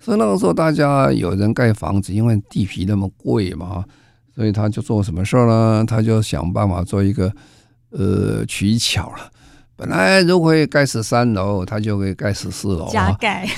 [0.00, 3.84] 所以那个时候大家有人盖房子，因为地皮那么贵嘛，
[4.34, 5.84] 所以他就做什么事儿呢？
[5.86, 7.30] 他就想办法做一个
[7.92, 9.30] 呃取巧了。
[9.74, 12.88] 本来如果盖十三楼，他就可以盖十四楼。
[12.92, 13.48] 加盖，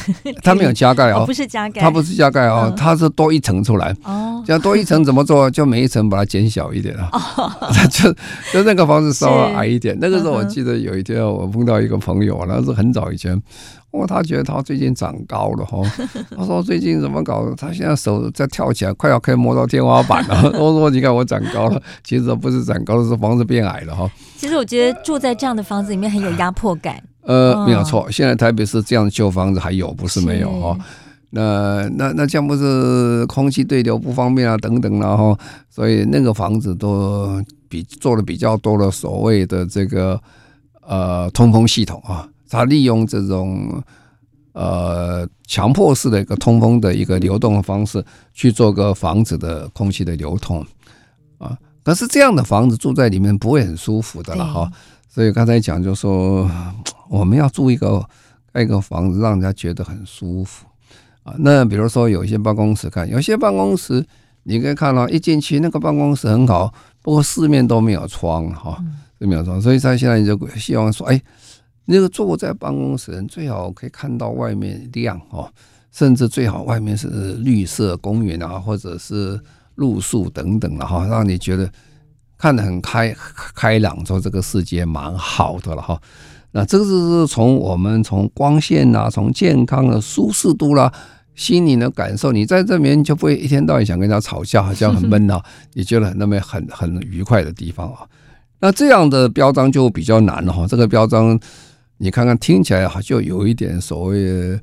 [0.42, 3.94] 他没有加盖 哦，不是加盖，他不是加盖哦，他是多一层出来。
[4.04, 5.50] 哦，这样多一层怎么做？
[5.50, 7.10] 就每一层把它减小一点啊。
[7.12, 7.52] 哦，
[7.90, 8.10] 就
[8.52, 9.98] 就那个房子稍微矮一点。
[10.00, 13.38] 那个时候我记得有一天我碰到一个朋友，那是很早以前。
[13.94, 15.78] 哦，他觉得他最近长高了哈。
[16.36, 17.54] 他说最近怎么搞的？
[17.54, 20.50] 他现在手在跳起来，快要可以摸到天花板了。
[20.58, 24.10] 我说你看我长高了，其实不是长高了，是房子变矮了哈。
[24.36, 27.00] 其实我觉得住在这样的房子里面很有压迫感。
[27.22, 30.76] 呃，没有错，现在台北市这样的旧房子还有，不是没有哈。
[31.30, 35.38] 那那那这样不是空气对流不方便啊，等等然后，
[35.70, 40.20] 所以那个房子都比做的比较多的所谓的这个
[40.86, 42.28] 呃通风系统啊。
[42.54, 43.82] 他利用这种
[44.52, 50.64] 呃强迫式的一个通风的一个流动的方式去做个房子的空气的流通
[51.38, 54.70] 啊，可是这样的房子住在里面不会很舒服的了哈。
[55.08, 56.48] 所以刚才讲就说
[57.08, 58.00] 我们要住一个
[58.52, 60.64] 盖一个房子，让人家觉得很舒服
[61.24, 61.34] 啊。
[61.38, 64.06] 那比如说有一些办公室看，有些办公室
[64.44, 68.78] 你可以看到一进去那个办公室很好，不过四面都没有窗哈，
[69.18, 71.20] 都没有窗，所以他现在就希望说，哎。
[71.86, 75.46] 那个坐在办公室人最好可以看到外面亮哦，
[75.92, 79.38] 甚至最好外面是绿色公园啊，或者是
[79.74, 81.70] 路树等等的哈，让你觉得
[82.38, 83.14] 看得很开
[83.54, 86.00] 开朗，说这个世界蛮好的了哈。
[86.52, 90.90] 那这个是从我们从光线啊，从健康的舒适度啦，
[91.34, 95.42] 心里的感受，你在这边就不会一天到晚想跟人家吵架，好像很闷啊，
[95.74, 98.08] 你觉得那边很很愉快的地方啊。
[98.60, 101.38] 那这样的标章就比较难了哈，这个标章。
[102.04, 104.60] 你看看，听起来哈，就有一点所谓，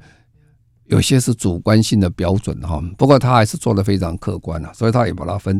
[0.86, 2.80] 有些是主观性的标准哈。
[3.00, 5.60] 不过他还是做的非常客观啊，所以他也把它分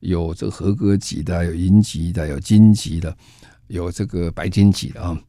[0.00, 3.14] 有这个合格级的，有银级的，有金级的，
[3.66, 5.20] 有这个白金级的啊。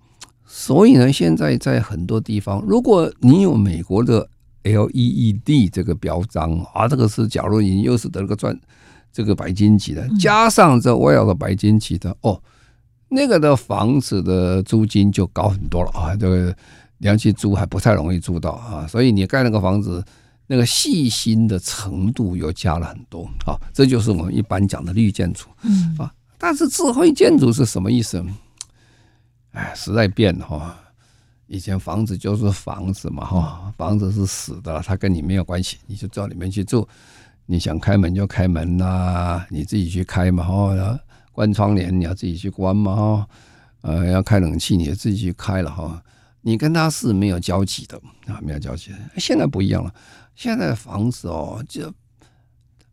[0.46, 4.26] 所以呢，现在在很多地方，如果你有美国的
[4.64, 8.58] LEED 这个标章啊，这个是假如你又是得了个钻
[9.12, 12.42] 这个白金级的，加上这 WELL 的白金级的哦。
[13.10, 16.56] 那个的房子的租金就高很多了啊，这个
[17.00, 20.04] 良心租还不太容易租到啊，所以你盖那个房子，
[20.46, 28.24] 那个细心的程度又加了很多啊，这就是我们一般讲的绿建筑，嗯啊，但是智慧建筑是什么意思？
[29.54, 30.78] 哎，时代变了哈，
[31.48, 36.88] 以前房子就是房子嘛哈，房子是死的，它跟你没有关系，你就到里面去住，
[37.48, 41.00] 你想开门就开门呐，你自己去开嘛哈。
[41.32, 43.28] 关窗帘你要自己去关嘛哈，
[43.82, 46.02] 呃，要开冷气你也自己去开了哈，
[46.42, 48.92] 你跟他是没有交集的啊，没有交集。
[49.18, 49.94] 现在不一样了，
[50.36, 51.94] 现在的房子哦，就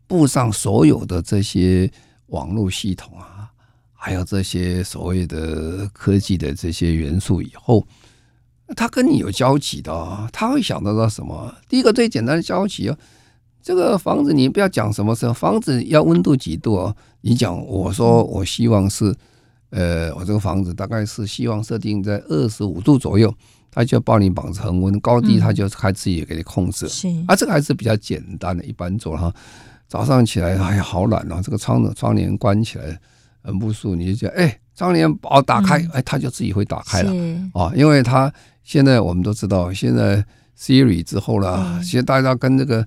[0.06, 1.90] 布上所有的这些
[2.26, 3.50] 网络系统啊，
[3.92, 7.84] 还有这些所谓的科技的这些元素以后，
[8.76, 11.52] 他跟你有交集的，他会想到到什么？
[11.68, 12.98] 第一个最简单的交集哦。
[13.66, 16.96] 这个房子你不要讲什么时候，房子要温度几度哦？
[17.22, 19.12] 你讲，我说我希望是，
[19.70, 23.34] 呃，我这个房子大概是希望设定在二十五度左右，
[23.72, 26.86] 它就帮你保持恒温，高低它就开自己给你控制。
[26.86, 29.34] 是，啊，这个还是比较简单的，一般做哈。
[29.88, 32.96] 早上起来，哎呀，好懒啊，这个窗子窗帘关起来
[33.42, 37.10] 很不舒服，你就觉得，哎，窗帘把打开，哎，它就自己会打开了
[37.52, 40.24] 啊，因为它现在我们都知道，现在
[40.56, 42.86] Siri 之后了，其实大家跟这个。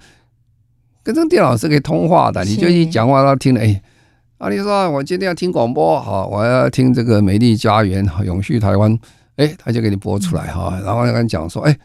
[1.09, 3.59] 跟这个电脑是可以通话的，你就一讲话，他听了。
[3.59, 3.81] 哎，
[4.37, 8.95] 啊，丽说我今天要听广播，好，我要听这个美丽家园、永续台湾，
[9.37, 10.79] 哎，他就给你播出来哈。
[10.85, 11.75] 然后跟你讲说，哎，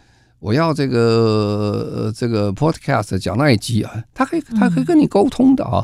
[0.40, 5.82] 我要这个这个 podcast 讲那一集啊，他可以，他可以跟你沟通的啊。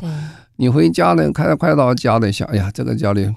[0.57, 3.27] 你回家呢，开快到家了，想，哎呀，这个家里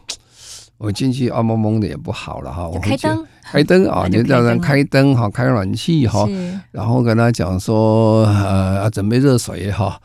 [0.79, 2.67] 我进去啊蒙蒙的也不好了哈。
[2.69, 4.07] 我开灯，开灯啊！
[4.11, 6.29] 你叫人开灯哈，开暖气哈，
[6.73, 10.01] 然后跟他讲说呃，准备热水哈。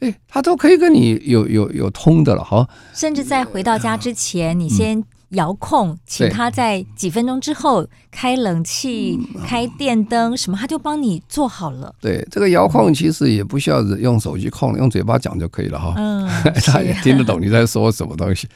[0.00, 2.68] 哎，他都可以跟你有有有通的了哈。
[2.94, 11.94] 甚至在回到家之前，你先遥控，请他在几分钟之后开冷气、开电灯什么，他就帮你做好了。
[12.00, 15.94] 对，这个遥控其实也不需要用手机控，用嘴巴讲就可以了哈。
[15.96, 16.28] 嗯，
[16.66, 18.48] 他也听得懂你在说什么东西。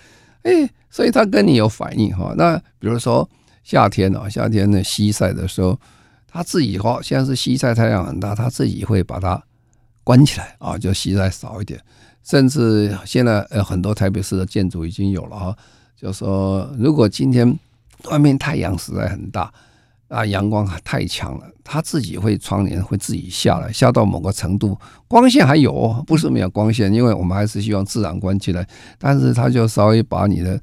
[0.47, 2.33] 哎，所以他跟你有反应哈。
[2.37, 3.29] 那比如说
[3.63, 5.79] 夏天啊，夏天的西晒的时候，
[6.27, 9.43] 他自己哈，现在是西晒太阳很大，他自己会把它。
[10.07, 11.81] 关起来啊，就西晒少一点，
[12.23, 15.57] 甚至现在呃很多台北市的建筑已经有了哈，
[16.01, 17.59] 就说如果今天
[18.05, 19.53] 外面太阳实在很大
[20.09, 28.67] 啊，阳光太强了，它自己会窗帘会自己下来，下到某个程度，光线还有，不是没有光线，因为我们还是希望自然关起来，
[28.99, 30.61] 但是它就稍微把你的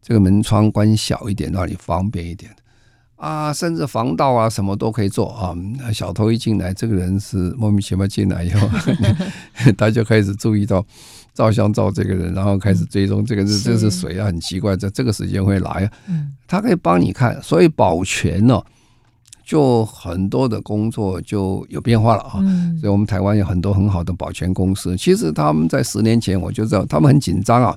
[0.00, 2.50] 这个门窗关小一点，让你方便一点。
[3.16, 5.52] 啊，甚至防盗啊，什么都可以做啊。
[5.92, 8.68] 小偷一进来，这个人是莫名其妙进来以后，
[9.76, 10.86] 他就开始注意到
[11.34, 14.26] 照相照这个人，然后开始追踪这个人，这是谁啊？
[14.26, 15.90] 很奇怪，在这个时间会来啊。
[16.46, 18.62] 他可以帮你看，所以保全呢，
[19.48, 22.32] 就很多的工作就有变化了啊。
[22.78, 27.74] 所以我们台湾有很多很好的保全公司，其实他们在十年前我就知道他们很紧张啊。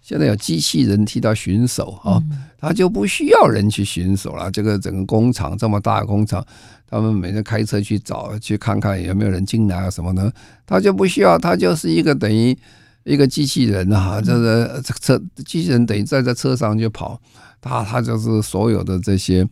[0.00, 2.22] 现在有机器人替他巡守啊，
[2.58, 4.48] 他就不需要人去巡守了。
[4.52, 6.46] 这个整个工厂这么大的工厂，
[6.88, 10.32] 他们每天开车去找去看看有没有人进来啊什么的，
[10.64, 12.56] 他就不需要，他就是一个等于
[13.02, 17.20] 一个机器人啊，这个车机器人等于在这车上就跑，
[17.60, 19.46] 他他就是所有的这些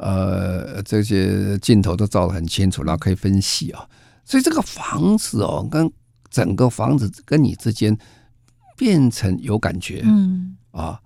[0.00, 3.86] 呃这些镜头都照得很清楚，然后可以分析啊，
[4.24, 5.88] 所以这个房子哦，跟
[6.30, 7.96] 整个房子跟你之间。
[8.76, 10.98] 变成有感觉，嗯啊，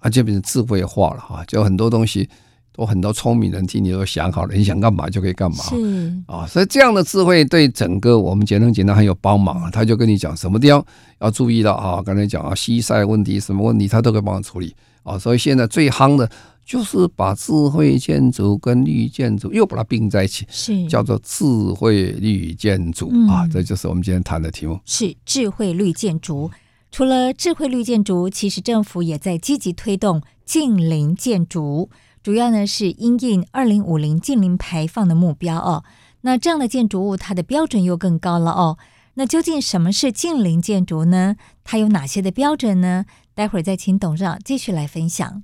[0.00, 2.28] 而且变成智慧化了哈，就很多东西
[2.74, 9.70] 都很多聪明人替你都想好了，你想干嘛就可以干嘛，是啊，所以这样的智慧对整个我们节能减碳很有帮忙。
[9.70, 10.84] 他就跟你讲什么地方
[11.20, 15.18] 要注意到啊，刚才讲啊，西晒问题什么问题，他都可以帮你处理啊。
[15.18, 16.30] 所以现在最夯的
[16.64, 26.50] 就是把智慧建筑跟绿建筑又把它并在一起，是叫做智慧绿建筑啊，这就是我们今天谈的题目，是智慧绿建筑。
[26.90, 31.88] 除了智慧绿建筑，其实政府也在积极推动近邻建筑，
[32.22, 35.84] 主要呢是因应二零五零近零排放的目标哦。
[36.20, 38.78] 那这样的建筑物，它的标准又更高了哦。
[39.14, 41.36] 那究竟什么是近邻建筑呢？
[41.64, 43.04] 它有哪些的标准呢？
[43.34, 45.42] 待会儿再请董事长继续来分享。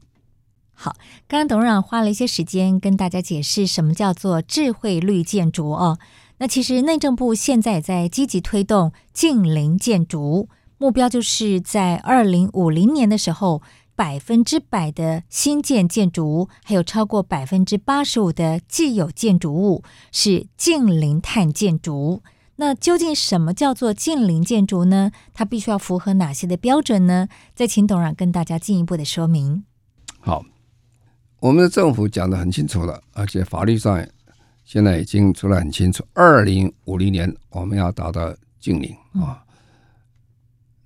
[0.80, 0.94] 好，
[1.26, 5.98] 刚刚董事长花了一些时间跟大家解释什么叫做智慧绿建筑哦。
[6.36, 10.48] 那其实内政部现在也在积极推动近零建筑。
[10.78, 13.60] 目标就是在二零五零年的时候，
[13.96, 22.22] 百分之百的新建建筑，还有超过百分之八十五的既有建筑物是近零碳建筑。
[22.54, 25.10] 那究竟什么叫做近零建筑呢？
[25.34, 27.26] 它必须要符合哪些的标准呢？
[27.56, 29.64] 再请董事长跟大家进一步的说明。
[30.20, 30.44] 好，
[31.40, 34.04] 我们的政府讲的很清楚了，而且法律上
[34.64, 39.44] 现在已经出来很清楚，二零五零年我们要达到净零啊。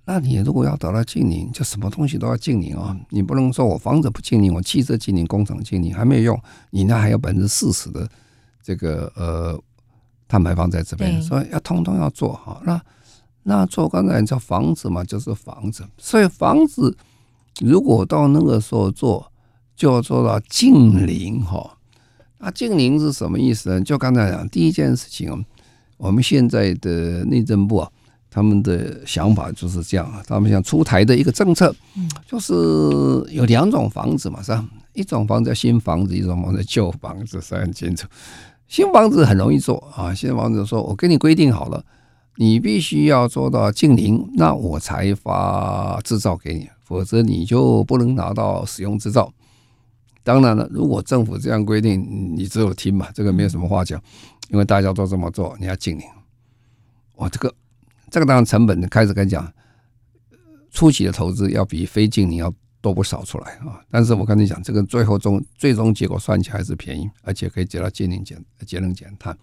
[0.05, 2.95] 那你如果要达到净零，就什么东西都要净零啊！
[3.09, 8.07] 你不能说我房子不净零，我汽车净零，工厂净零还没有用，你那还有百分之四十的
[8.61, 9.57] 这个呃
[10.27, 12.61] 碳排放在这边，所以要通通要做好。
[12.65, 12.81] 那
[13.43, 16.95] 那做刚才你叫房子嘛，就是房子，所以房子
[17.61, 19.31] 如果到那个时候做，
[19.75, 21.77] 就要做到净零哈。
[22.39, 23.81] 那净零是什么意思呢？
[23.81, 25.45] 就刚才讲第一件事情，
[25.97, 27.89] 我们现在的内政部啊。
[28.35, 31.71] 他们的想法就是这样啊，他们想出台的一个政策，
[32.25, 32.51] 就是
[33.29, 34.67] 有两种房子嘛，是吧？
[34.93, 38.07] 一种房子叫新房子，一种房子旧房子，是很清楚。
[38.67, 41.85] 新房子很容易做啊，新房子说我给你规定好了，
[42.37, 49.31] 你必须要做到净零，那我才发制造给你，否则你就不能拿到使用执照。
[50.23, 54.01] 当然了，如果政府这样规定，你只有听嘛，这个没有什么话讲，
[54.49, 56.05] 因为大家都这么做，你要禁令，
[57.15, 57.53] 哇，这个。
[58.11, 59.51] 这个当然成本开始跟你讲，
[60.69, 63.81] 初期的投资要比非禁令要多不少出来啊。
[63.89, 68.37] 但是我跟你讲，这个最后终最终结果算起来还是便宜，而且可以减到净零减
[68.67, 69.35] 节能减碳。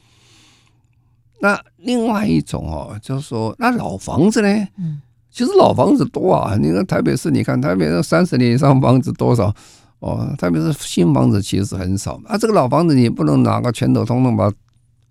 [1.40, 4.68] 那另外一种哦，就是说那老房子呢？
[4.76, 5.02] 嗯，
[5.32, 6.54] 其实老房子多啊。
[6.56, 9.52] 你看台北市，你看台北那三十年以上房子多少
[10.00, 10.34] 哦？
[10.36, 12.20] 特别是新房子其实很少。
[12.26, 14.52] 啊，这个老房子你不能拿个拳头通通把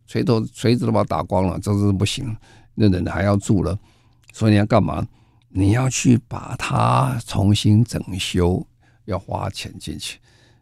[0.06, 2.36] 锤头锤子都把它打光了，这是不行。
[2.76, 3.78] 那人还要住了，
[4.34, 5.08] 所以你要干嘛？
[5.50, 8.66] 你要去把它重新整修，
[9.06, 10.20] 要花钱进去。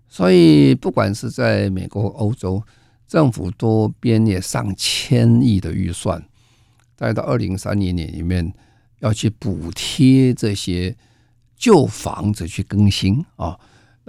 [0.07, 2.63] 所以，不管是在美国、欧洲，
[3.07, 6.23] 政府多编列上千亿的预算，
[6.95, 8.53] 再到二零三零年里面
[8.99, 10.95] 要去补贴这些
[11.57, 13.59] 旧房子去更新啊。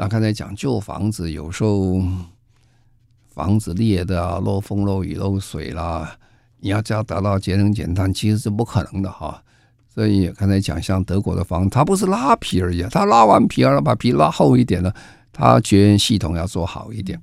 [0.00, 2.00] 那刚才讲旧房子，有时候
[3.26, 6.16] 房子裂的啊，漏风、漏雨、漏水啦，
[6.60, 9.42] 你要要达到节能减碳，其实是不可能的哈。
[9.92, 14.94] 所以刚才讲，像德国的房子，它不是拉皮而已，它拉完皮，而把皮拉厚一点了。
[15.32, 17.20] 它绝缘系统要做好一点，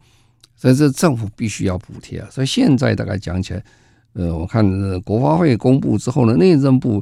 [0.58, 2.28] 所以这政府必须要补贴啊。
[2.30, 3.64] 所以现在大概讲起来，
[4.12, 7.02] 呃，我看国发会公布之后呢，内政部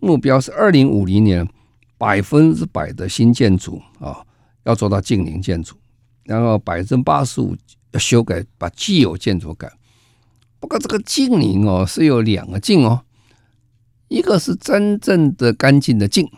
[0.00, 1.48] 目标是二零五零年
[1.96, 4.18] 百分之百的新建筑啊，
[4.64, 5.76] 要做到近邻建筑，
[6.24, 7.56] 然后百分之八十五
[7.92, 9.72] 要修改，把既有建筑改。
[10.60, 13.02] 不过这个净零哦是有两个净哦，
[14.08, 16.28] 一个是真正的干净的净，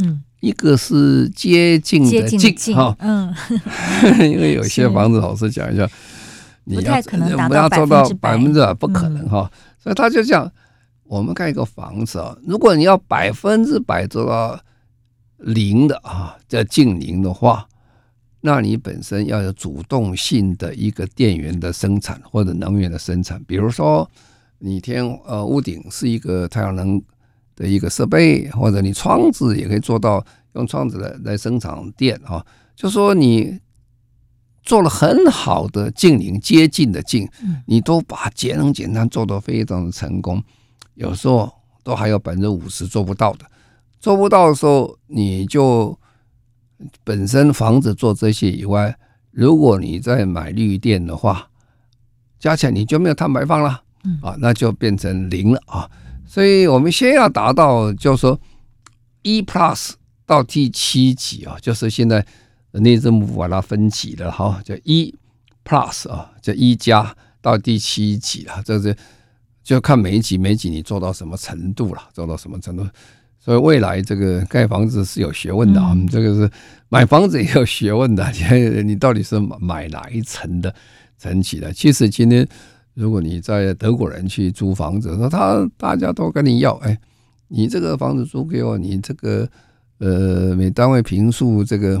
[0.00, 0.22] 嗯。
[0.40, 3.34] 一个是接近的近哈，嗯，
[4.30, 5.84] 因为有些房子，老师讲一下，
[6.62, 8.72] 你要不要做到百分之百？
[8.72, 9.50] 不可能哈，
[9.82, 10.48] 所以他就讲，
[11.02, 14.56] 我们盖一个房子啊，如果你要百分之百做到
[15.38, 17.66] 零的啊，叫静零的话，
[18.42, 24.10] 那你本身要有主动性的一个电源的生产或者能源的生产，比如说
[24.58, 27.02] 你天呃屋顶是一个太阳能。
[27.60, 33.58] 的一个设备，或者你窗子也可以做到用窗子来来生产电啊，就说你
[34.62, 37.28] 做了很好的静零，接近的近，
[37.66, 40.40] 你都把节能减碳做得非常的成功，
[40.94, 43.44] 有时候都还有百分之五十做不到的，
[44.00, 45.98] 做不到的时候，你就
[47.02, 48.96] 本身房子做这些以外，
[49.30, 51.50] 如果你再买绿电的话，
[52.38, 53.82] 加起来你就没有碳排放了
[54.22, 55.90] 啊，那就变成零了啊。
[56.26, 58.38] 所以我们先要达到，就是说
[59.22, 59.92] ，E Plus
[60.24, 62.24] 到第七级啊，就是现在
[62.72, 65.14] 内政部把它分级了哈，叫 E
[65.64, 68.96] Plus 啊，叫一加到第七级啊，这是
[69.64, 72.86] 就看每一级每一级你做到什么程度了，做到什么程度。
[73.48, 76.50] 所以未来这个盖房子是有学问的啊，这个是
[76.90, 80.74] 买房子也有学问的，你 你到底是买哪一层的
[81.16, 81.72] 层级的？
[81.72, 82.46] 其实今天。
[82.92, 86.98] 如果你在德国人去租房子，说他大家都跟你要，哎，
[87.46, 89.48] 你这个房子租给我，你这个
[89.98, 91.96] 呃每单位平数这个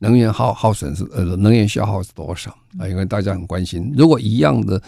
[0.00, 2.86] 能源耗耗损是呃能源消耗是多少啊？
[2.86, 4.80] 因为大家很关心，如果一样的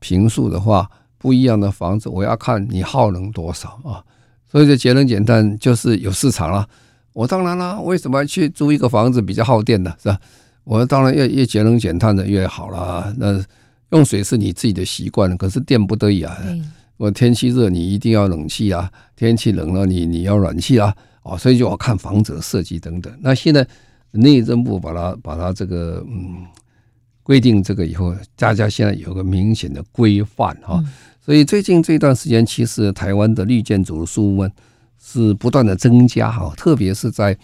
[0.00, 4.02] 平数的话，不一样的房子，我要看你耗能多少啊。
[4.56, 6.66] 所以这节能减碳就是有市场了。
[7.12, 10.18] 我当然了，为什么要去租一个房子比较耗电呢，是吧？
[10.64, 13.14] 我当然越越节能减碳的越好了。
[13.18, 13.38] 那
[13.90, 16.34] 用水是你自己的习惯，可是电不得已啊。
[16.96, 20.96] 我天气热，你一定要冷气啊；天气冷了，你你要暖气啊。
[21.20, 23.12] 哦，所以就要看房子设计等等。
[23.20, 23.66] 那现在
[24.12, 26.46] 内政部把它把它这个嗯
[27.22, 30.82] 规定这个以后，大家现在有个明显的规范哈。
[31.26, 34.48] 所以最近这段时间，其实台湾的绿建筑的数目
[35.02, 37.36] 是不断的增加哈，特别是在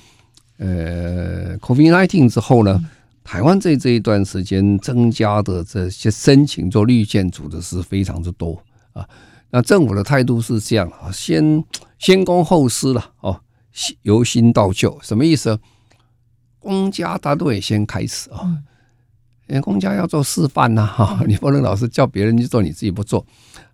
[0.59, 2.81] 呃 COVID-19 之后呢。
[3.25, 8.61] 台湾这这一段时间增加的这些申请做绿建筑的是非常之多
[8.93, 9.09] 啊。
[9.49, 11.63] 那政府的态度是这样啊，先
[12.01, 13.41] 先公后私了哦，
[14.03, 15.57] 由新到旧，什么意思？
[16.59, 18.43] 公家他都得先开始啊，
[19.47, 23.25] 因为公家要做示范呐哈，你不能老是叫别人去做，你自己不做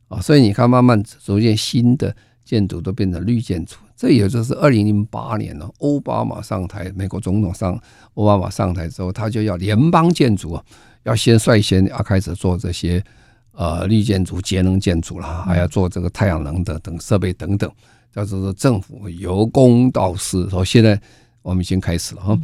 [0.09, 0.21] 啊。
[0.21, 3.77] 所以你看，慢慢逐渐新的建筑都变成绿建筑。
[3.97, 7.81] 这也就是二零零八年了，奥巴马上台，美国总统上
[8.15, 10.57] 奥巴马上台之后，他就要联邦建筑
[11.03, 13.03] 要先率先要开始做这些
[13.51, 17.69] 呃绿建筑、节能建筑啦，还要做这个太阳能的等设备等等，
[18.15, 20.49] 叫做说政府由公到私。
[20.49, 21.01] 说现在
[21.43, 22.39] 我们已经开始了哈，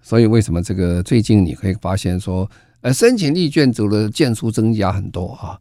[0.00, 2.48] 所以为什么这个最近你可以发现说，
[2.82, 5.58] 呃，申请绿建筑的件数增加很多啊，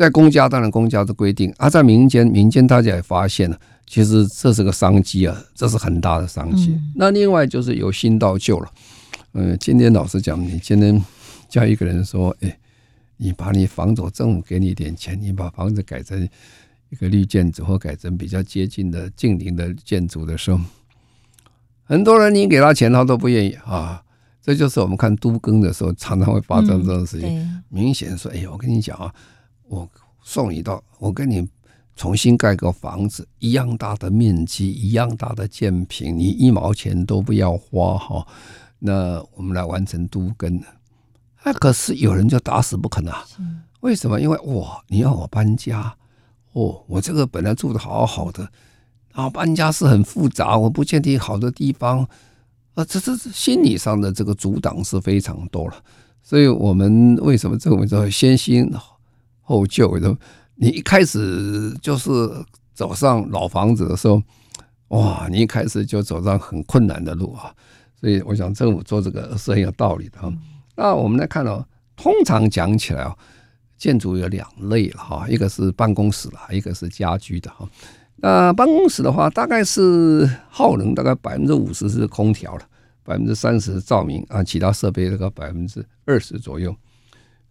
[0.00, 3.60] 在公家当然公家的规定，而在民间民间大家也发现了。
[3.86, 6.74] 其实这是个商机啊，这是很大的商机。
[6.94, 8.70] 那另外就是由新到旧了。
[9.34, 11.04] 嗯，今天老实讲，你今天
[11.50, 12.58] 叫一个人说，哎，
[13.18, 16.26] 你把你房子政府给你一点钱，你把房子改成
[16.88, 20.58] 一个绿建筑或改成比较接近的近邻的建筑的时候，
[21.84, 24.02] 很多人你给他钱他都不愿意啊。
[24.40, 27.62] 这就是我们看都更的时候常常会发生这种事情。
[27.68, 29.12] 明显说，哎，我跟你讲啊，
[29.70, 29.88] 我
[30.22, 31.48] 送你到，我跟你。
[31.96, 38.26] 重新盖个房子，一样大的面积，一样大的建平，你一毛钱都不要花哈。
[38.78, 40.58] 那我们来完成都更，
[41.44, 43.22] 那可是有人就打死不肯啊。
[43.80, 44.18] 为什么？
[44.18, 45.94] 因为哇，你要我搬家
[46.52, 48.48] 哦，我这个本来住的好好的，
[49.12, 52.08] 然后搬家是很复杂，我不见得好的地方，
[52.72, 55.74] 啊，这这心理上的这个阻挡是非常多了。
[56.22, 58.72] 所以我们为什么这么说先新
[59.50, 59.98] 后旧？
[60.54, 62.08] 你一开始就是
[62.72, 64.22] 走上老房子的时候，
[64.88, 67.52] 哇，你一开始就走上很困难的路啊。
[67.98, 70.18] 所以我想政府做这个是很有道理的。
[70.76, 73.16] 那我们来看到，通常讲起来啊，
[73.76, 77.68] 建筑有两类了哈，一个是办公室了，一个是家居的哈。
[78.16, 82.62] 那办公室的话，大概是耗能大概百分之五十是空调了，
[83.02, 86.74] 百分之三十照明啊，其他设备这个百分之二十左右。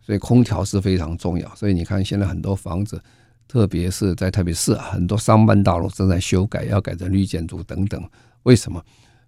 [0.10, 1.56] 所以空调是非常重要。
[1.56, 3.00] 所以你看，现在很多房子，
[3.48, 8.04] 特别是在特别是很多商办大楼正在修改，要改成绿建筑等等。
[8.42, 8.84] 为什么？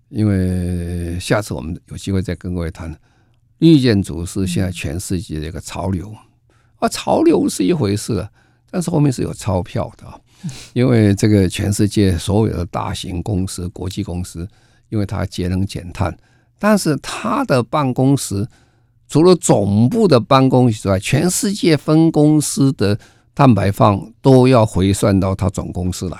[0.09, 2.99] 因为下次我们有机会再跟各位谈，
[3.59, 6.11] 绿建筑是现在全世界的一个潮流
[6.79, 8.27] 啊，潮流是一回事，
[8.71, 10.19] 但是后面是有钞票的啊。
[10.73, 14.47] 因为这个全世界所有的大型公司、国际公司，
[14.89, 16.17] 因为它节能减碳，
[16.57, 18.47] 但是它的办公室
[19.11, 22.97] 除了总部的办公室之外，全世界分公司的
[23.35, 26.17] 碳排放都要回算到他总公司来。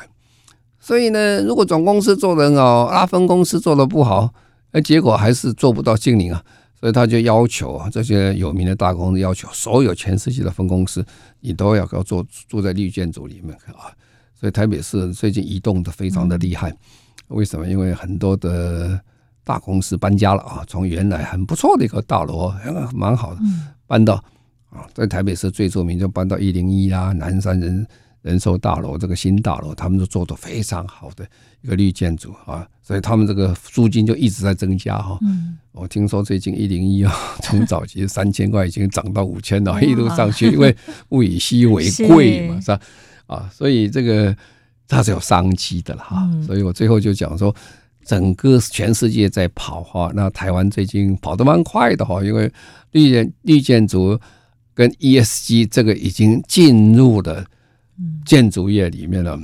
[0.78, 4.34] 所以呢，如果总公司做得很好，啊，分公司做得不好，
[4.74, 6.44] 那结果还是做不到净零啊。
[6.82, 11.02] 所以他就要求啊，这些有名的大公司要求所有全世界的分公司，
[11.40, 13.88] 你都要要做住在绿建筑里面啊。
[14.38, 16.76] 所以台北市最近移动的非常的厉害，
[17.30, 17.66] 为什么？
[17.66, 19.00] 因为很多的
[19.44, 22.54] 大公司搬家了啊，从原来很不错的一个大楼，
[22.94, 23.42] 蛮好的，
[23.88, 24.16] 搬到
[24.70, 27.86] 啊，在台北市最著名就搬到一零一啦，南山人。
[28.24, 31.28] 人寿大楼这个新大楼，他们都做的非常好的
[31.64, 35.18] 一个绿建筑啊，所以他们这个租金就一直在增加哈。
[35.24, 37.12] 嗯，我听说最近一零一啊，
[37.42, 40.78] 从早期三千块已经涨到五千了，一路上去，因为
[41.10, 42.80] 物以稀为贵嘛，是吧？
[43.26, 44.38] 啊，所以这个
[44.88, 46.30] 它是有商机的了哈。
[46.46, 47.52] 所以我最后就讲说，
[48.06, 52.52] 整个全世界在跑哈，那台湾最近跑得蛮快的哈，因为
[52.92, 54.20] 绿建绿建筑
[54.74, 57.46] 跟 ESG 这个已经进入了。
[58.26, 59.40] 建筑业里面了，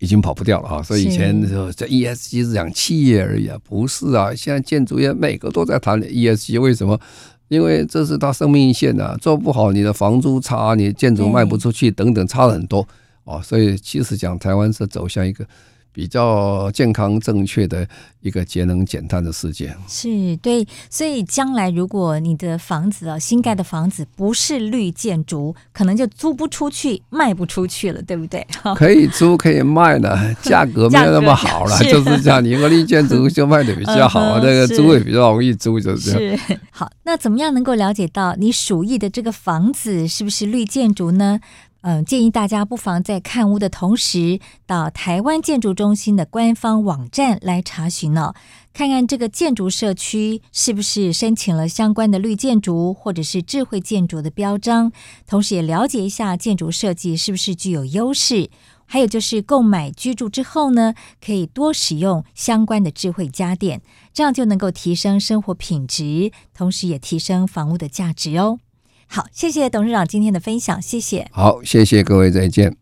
[0.00, 0.82] 已经跑不掉了啊！
[0.82, 4.34] 所以以前的时候，这 ESG 是讲企业而已啊，不是啊。
[4.34, 6.98] 现在建筑业每个都在谈 ESG，为什么？
[7.46, 12.84] 因为这是它生命线啊，做不好你的房租差，你建筑卖不出去等等，差很多
[13.22, 13.40] 哦。
[13.40, 15.46] 所以其实讲台湾是走向一个。
[15.92, 17.86] 比较健康正确的
[18.20, 28.46] 一个节能减碳的世界是对，所以将来如果你的房子啊，新盖的房子不是绿建筑，可能就租不出去，卖不出去了，对不对？
[28.74, 32.42] 可以租可以卖的，价格没有那么好了， 就是这样。
[32.42, 36.38] 你个绿建筑就卖的比较好， 那个租也比较容易租，就是这样。
[36.46, 41.40] 是好，那怎么样能够了解到你属意的这个房子是不是绿建筑呢？
[41.82, 48.34] 嗯，建议大家不妨在看屋的同时，到台湾建筑中心的官方网站来查询哦，
[48.72, 54.92] 看看这个建筑社区是不是申请了相关的绿建筑或者是智慧建筑的标章，
[55.26, 58.48] 同时也了解一下建筑设计是不是具有优势。
[58.86, 63.80] 还有就是购买居住之后呢，可以多使用相关的智慧家电，
[64.12, 68.58] 这样就能够提升生活品质，同时也提升房屋的价值哦。
[69.14, 71.28] 好，谢谢董事长今天的分享，谢谢。
[71.32, 72.74] 好，谢谢各位，再见。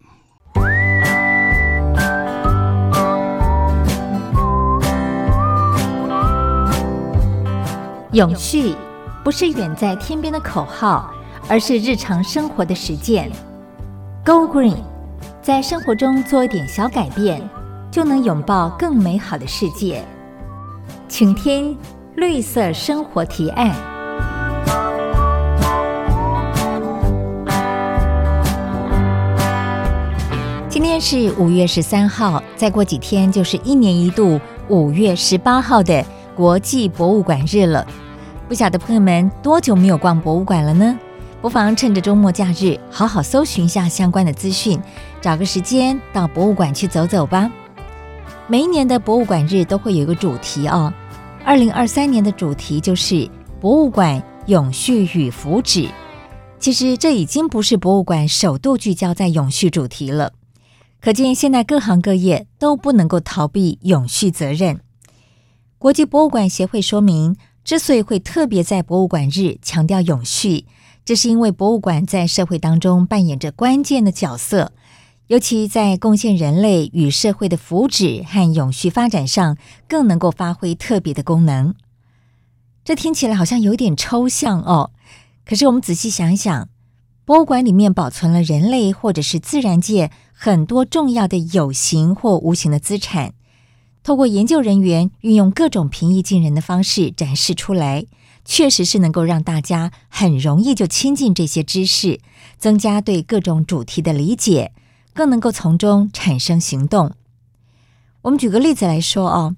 [8.13, 8.77] 永续
[9.25, 11.13] 不是远在天边的口号，
[11.49, 13.29] 而是日常生活的实践。
[14.25, 14.77] Go Green，
[15.43, 17.43] 在生活中做一点小改变，
[17.91, 20.05] 就能拥抱更美好的世界。
[21.09, 21.77] 请听
[22.15, 23.90] 绿色生活提案。
[30.83, 36.03] 今天是五月十三号，再过几天就是一年一度五月十八号的
[36.35, 37.87] 国际博物馆日了。
[38.49, 40.99] 不晓得朋友们多久没有逛博物馆了呢？
[41.43, 44.81] 不妨趁着周末假日，好好搜寻一下相关的资讯，
[45.21, 47.53] 找个时间到博物馆去走走吧。
[48.47, 50.91] 每一年的博物馆日都会有一个主题哦。
[51.45, 53.29] 二零二三年的主题就是
[53.61, 55.91] 博物馆永续与福祉。
[56.59, 60.33] 其实这已经不是博物馆首度聚焦在永续主题了。
[61.01, 64.81] 可见，现在各行各业都不能够逃避永续责任。
[65.79, 70.67] 国际博物馆协会说明，之所以会特别在博物馆日强调永续，
[71.07, 74.73] 这是因为博物馆在社会当中扮演着关键的角色，
[75.29, 79.57] 尤其在贡献人类与社会的福祉和永续发展上，
[79.89, 81.75] 更能够发挥特别的功能。
[82.85, 84.91] 这听起来好像有点抽象哦，
[85.47, 86.69] 可是我们仔细想想。
[87.25, 90.11] 博物馆里面保存了人类或者是自然界
[90.43, 93.35] 很多重要的有形或无形的资产，
[94.03, 98.07] 透过研究人员运用各种平易近人的方式展示出来，
[98.43, 102.21] 确实是能够让大家很容易就亲近这些知识，
[102.57, 104.73] 增加对各种主题的理解，
[105.13, 107.13] 更能够从中产生行动。
[108.23, 109.55] 我们举个例子来说哦，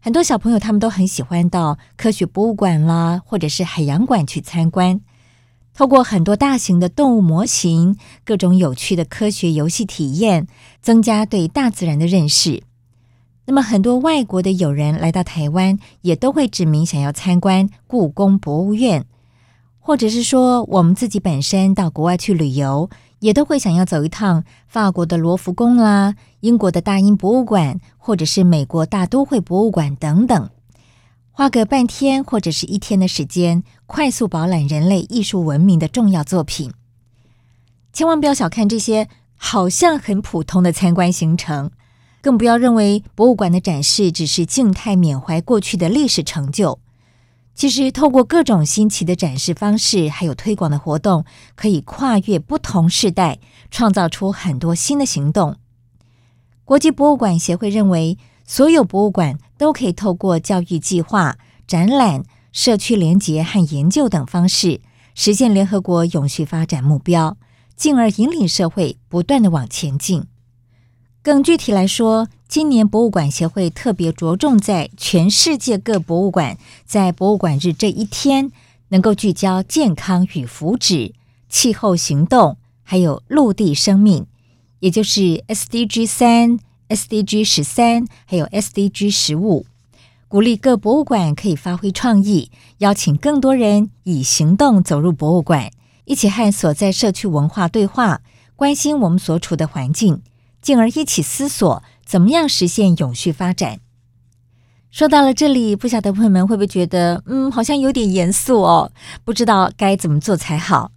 [0.00, 5.00] 很多小朋友他们都很喜欢到科学博物馆啦，或者是海洋馆去参观，
[5.74, 10.46] 透过很多大型的动物模型、各种有趣的科学游戏体验，
[10.80, 12.62] 增加对大自然的认识。
[13.46, 19.04] 那么，很多外国的友人来到台湾，也都会指明想要参观故宫博物院，
[19.80, 30.48] 或者是说，我们自己本身到国外去旅游，也都会想要走一趟法国的罗浮宫啦、英国的大英博物馆，或者是美国大都会博物馆等等，
[31.30, 36.72] 花个半天或者是一天的时间，快速饱览人类艺术文明的重要作品。
[37.92, 41.70] 千万不要小看这些好像很普通的参观行程。
[42.20, 46.80] 更不要认为博物馆的展示只是静态缅怀过去的历史成就。
[47.54, 51.24] 其实，透过各种新奇的展示方式，还有推广的活动，
[51.54, 53.38] 可以跨越不同世代，
[53.70, 55.56] 创造出很多新的行动。
[56.64, 58.16] 国际博物馆协会认为，
[58.46, 62.24] 所有博物馆都可以透过教育计划、展览、
[62.54, 64.80] 社区连结和研究等方式，
[65.16, 67.36] 实现联合国永续发展目标，
[67.74, 70.24] 进而引领社会不断地往前进。
[71.20, 78.52] 更具体来说，今年博物馆协会特别着重在全世界各博物馆在博物馆日这一天，
[78.90, 81.12] 能够聚焦健康与福祉、
[81.48, 84.26] 气候行动，还有陆地生命，
[84.78, 89.66] 也就是 SDG 三、SDG 十三，还有 SDG 十五，
[90.34, 95.70] 鼓励各博物馆可以发挥创意，邀请更多人以行动走入博物馆，
[96.06, 98.20] 一起和所在社区文化对话，
[98.56, 100.22] 关心我们所处的环境。
[100.60, 103.78] 进而一起思索怎么样实现永续发展。
[104.90, 108.90] 说到了这里，不晓得朋友们会不会觉得，嗯，好像有点严肃哦，
[109.24, 110.90] 不知道该怎么做才好。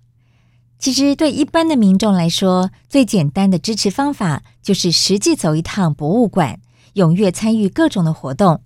[0.80, 6.60] 其实，对一般的民众来说，最简单的支持方法就是实际走一趟博物馆，
[6.96, 8.62] 踊跃参与各种的活动，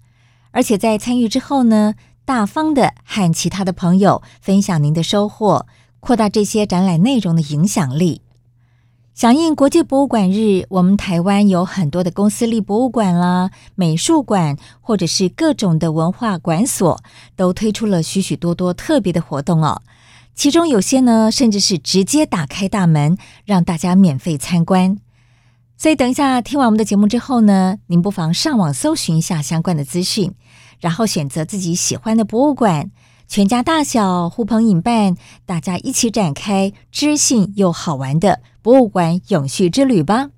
[0.52, 1.96] 而且在参与之后呢，
[2.26, 5.66] 大方的和其他的朋友分享您的收获，
[6.00, 8.22] 扩大这些展览内容的影响力。
[9.14, 17.02] 响应国际博物馆日，我们台湾有很多的公私立博物馆啦、美术馆，或者是各种的文化馆所，
[17.36, 19.82] 都推出了许许多多特别的活动哦。
[20.34, 24.98] 其中有些呢，甚至是直接打开大门，让大家免费参观。
[25.82, 30.32] 所以，等一下听完我们的节目之后呢，您不妨上网搜寻一下相关的资讯，
[30.80, 32.92] 然后选择自己喜欢的博物馆。
[33.28, 40.30] 全家大小呼朋引伴，大家一起展开知性又好玩的博物馆永续之旅吧。